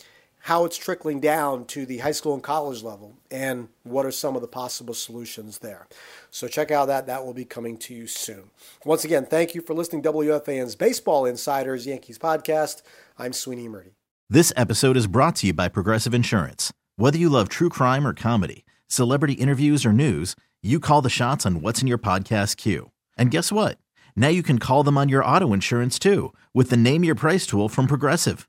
how 0.42 0.64
it's 0.64 0.76
trickling 0.76 1.20
down 1.20 1.64
to 1.64 1.87
the 1.87 1.98
high 1.98 2.12
school 2.12 2.35
and 2.35 2.42
college 2.42 2.83
level 2.83 3.16
and 3.31 3.68
what 3.85 4.05
are 4.05 4.11
some 4.11 4.35
of 4.35 4.42
the 4.42 4.48
possible 4.48 4.92
solutions 4.92 5.59
there. 5.59 5.87
So 6.31 6.48
check 6.48 6.72
out 6.72 6.87
that. 6.87 7.07
That 7.07 7.24
will 7.24 7.33
be 7.33 7.44
coming 7.44 7.76
to 7.78 7.94
you 7.94 8.09
soon. 8.09 8.50
Once 8.85 9.05
again, 9.05 9.24
thank 9.24 9.55
you 9.55 9.61
for 9.61 9.72
listening 9.72 10.02
WFAN's 10.02 10.74
Baseball 10.74 11.26
Insiders 11.26 11.87
Yankees 11.87 12.18
podcast. 12.18 12.83
I'm 13.16 13.33
Sweeney 13.33 13.68
Murti. 13.68 13.92
This 14.28 14.52
episode 14.57 14.96
is 14.96 15.07
brought 15.07 15.37
to 15.37 15.48
you 15.48 15.52
by 15.52 15.68
Progressive 15.68 16.12
Insurance. 16.12 16.72
Whether 16.96 17.18
you 17.18 17.28
love 17.28 17.48
true 17.48 17.68
crime 17.68 18.05
or 18.05 18.12
comedy, 18.12 18.64
celebrity 18.88 19.35
interviews 19.35 19.87
or 19.87 19.92
news, 19.92 20.35
you 20.61 20.81
call 20.81 21.02
the 21.02 21.11
shots 21.11 21.46
on 21.46 21.61
what's 21.61 21.83
in 21.83 21.87
your 21.87 21.98
podcast 21.98 22.57
queue. 22.57 22.90
And 23.16 23.31
guess 23.31 23.52
what? 23.52 23.78
Now 24.16 24.28
you 24.28 24.42
can 24.42 24.59
call 24.59 24.83
them 24.83 24.98
on 24.98 25.09
your 25.09 25.24
auto 25.24 25.52
insurance 25.52 26.00
too 26.00 26.33
with 26.52 26.70
the 26.70 26.76
Name 26.76 27.05
Your 27.05 27.14
Price 27.14 27.46
tool 27.46 27.68
from 27.68 27.87
Progressive. 27.87 28.48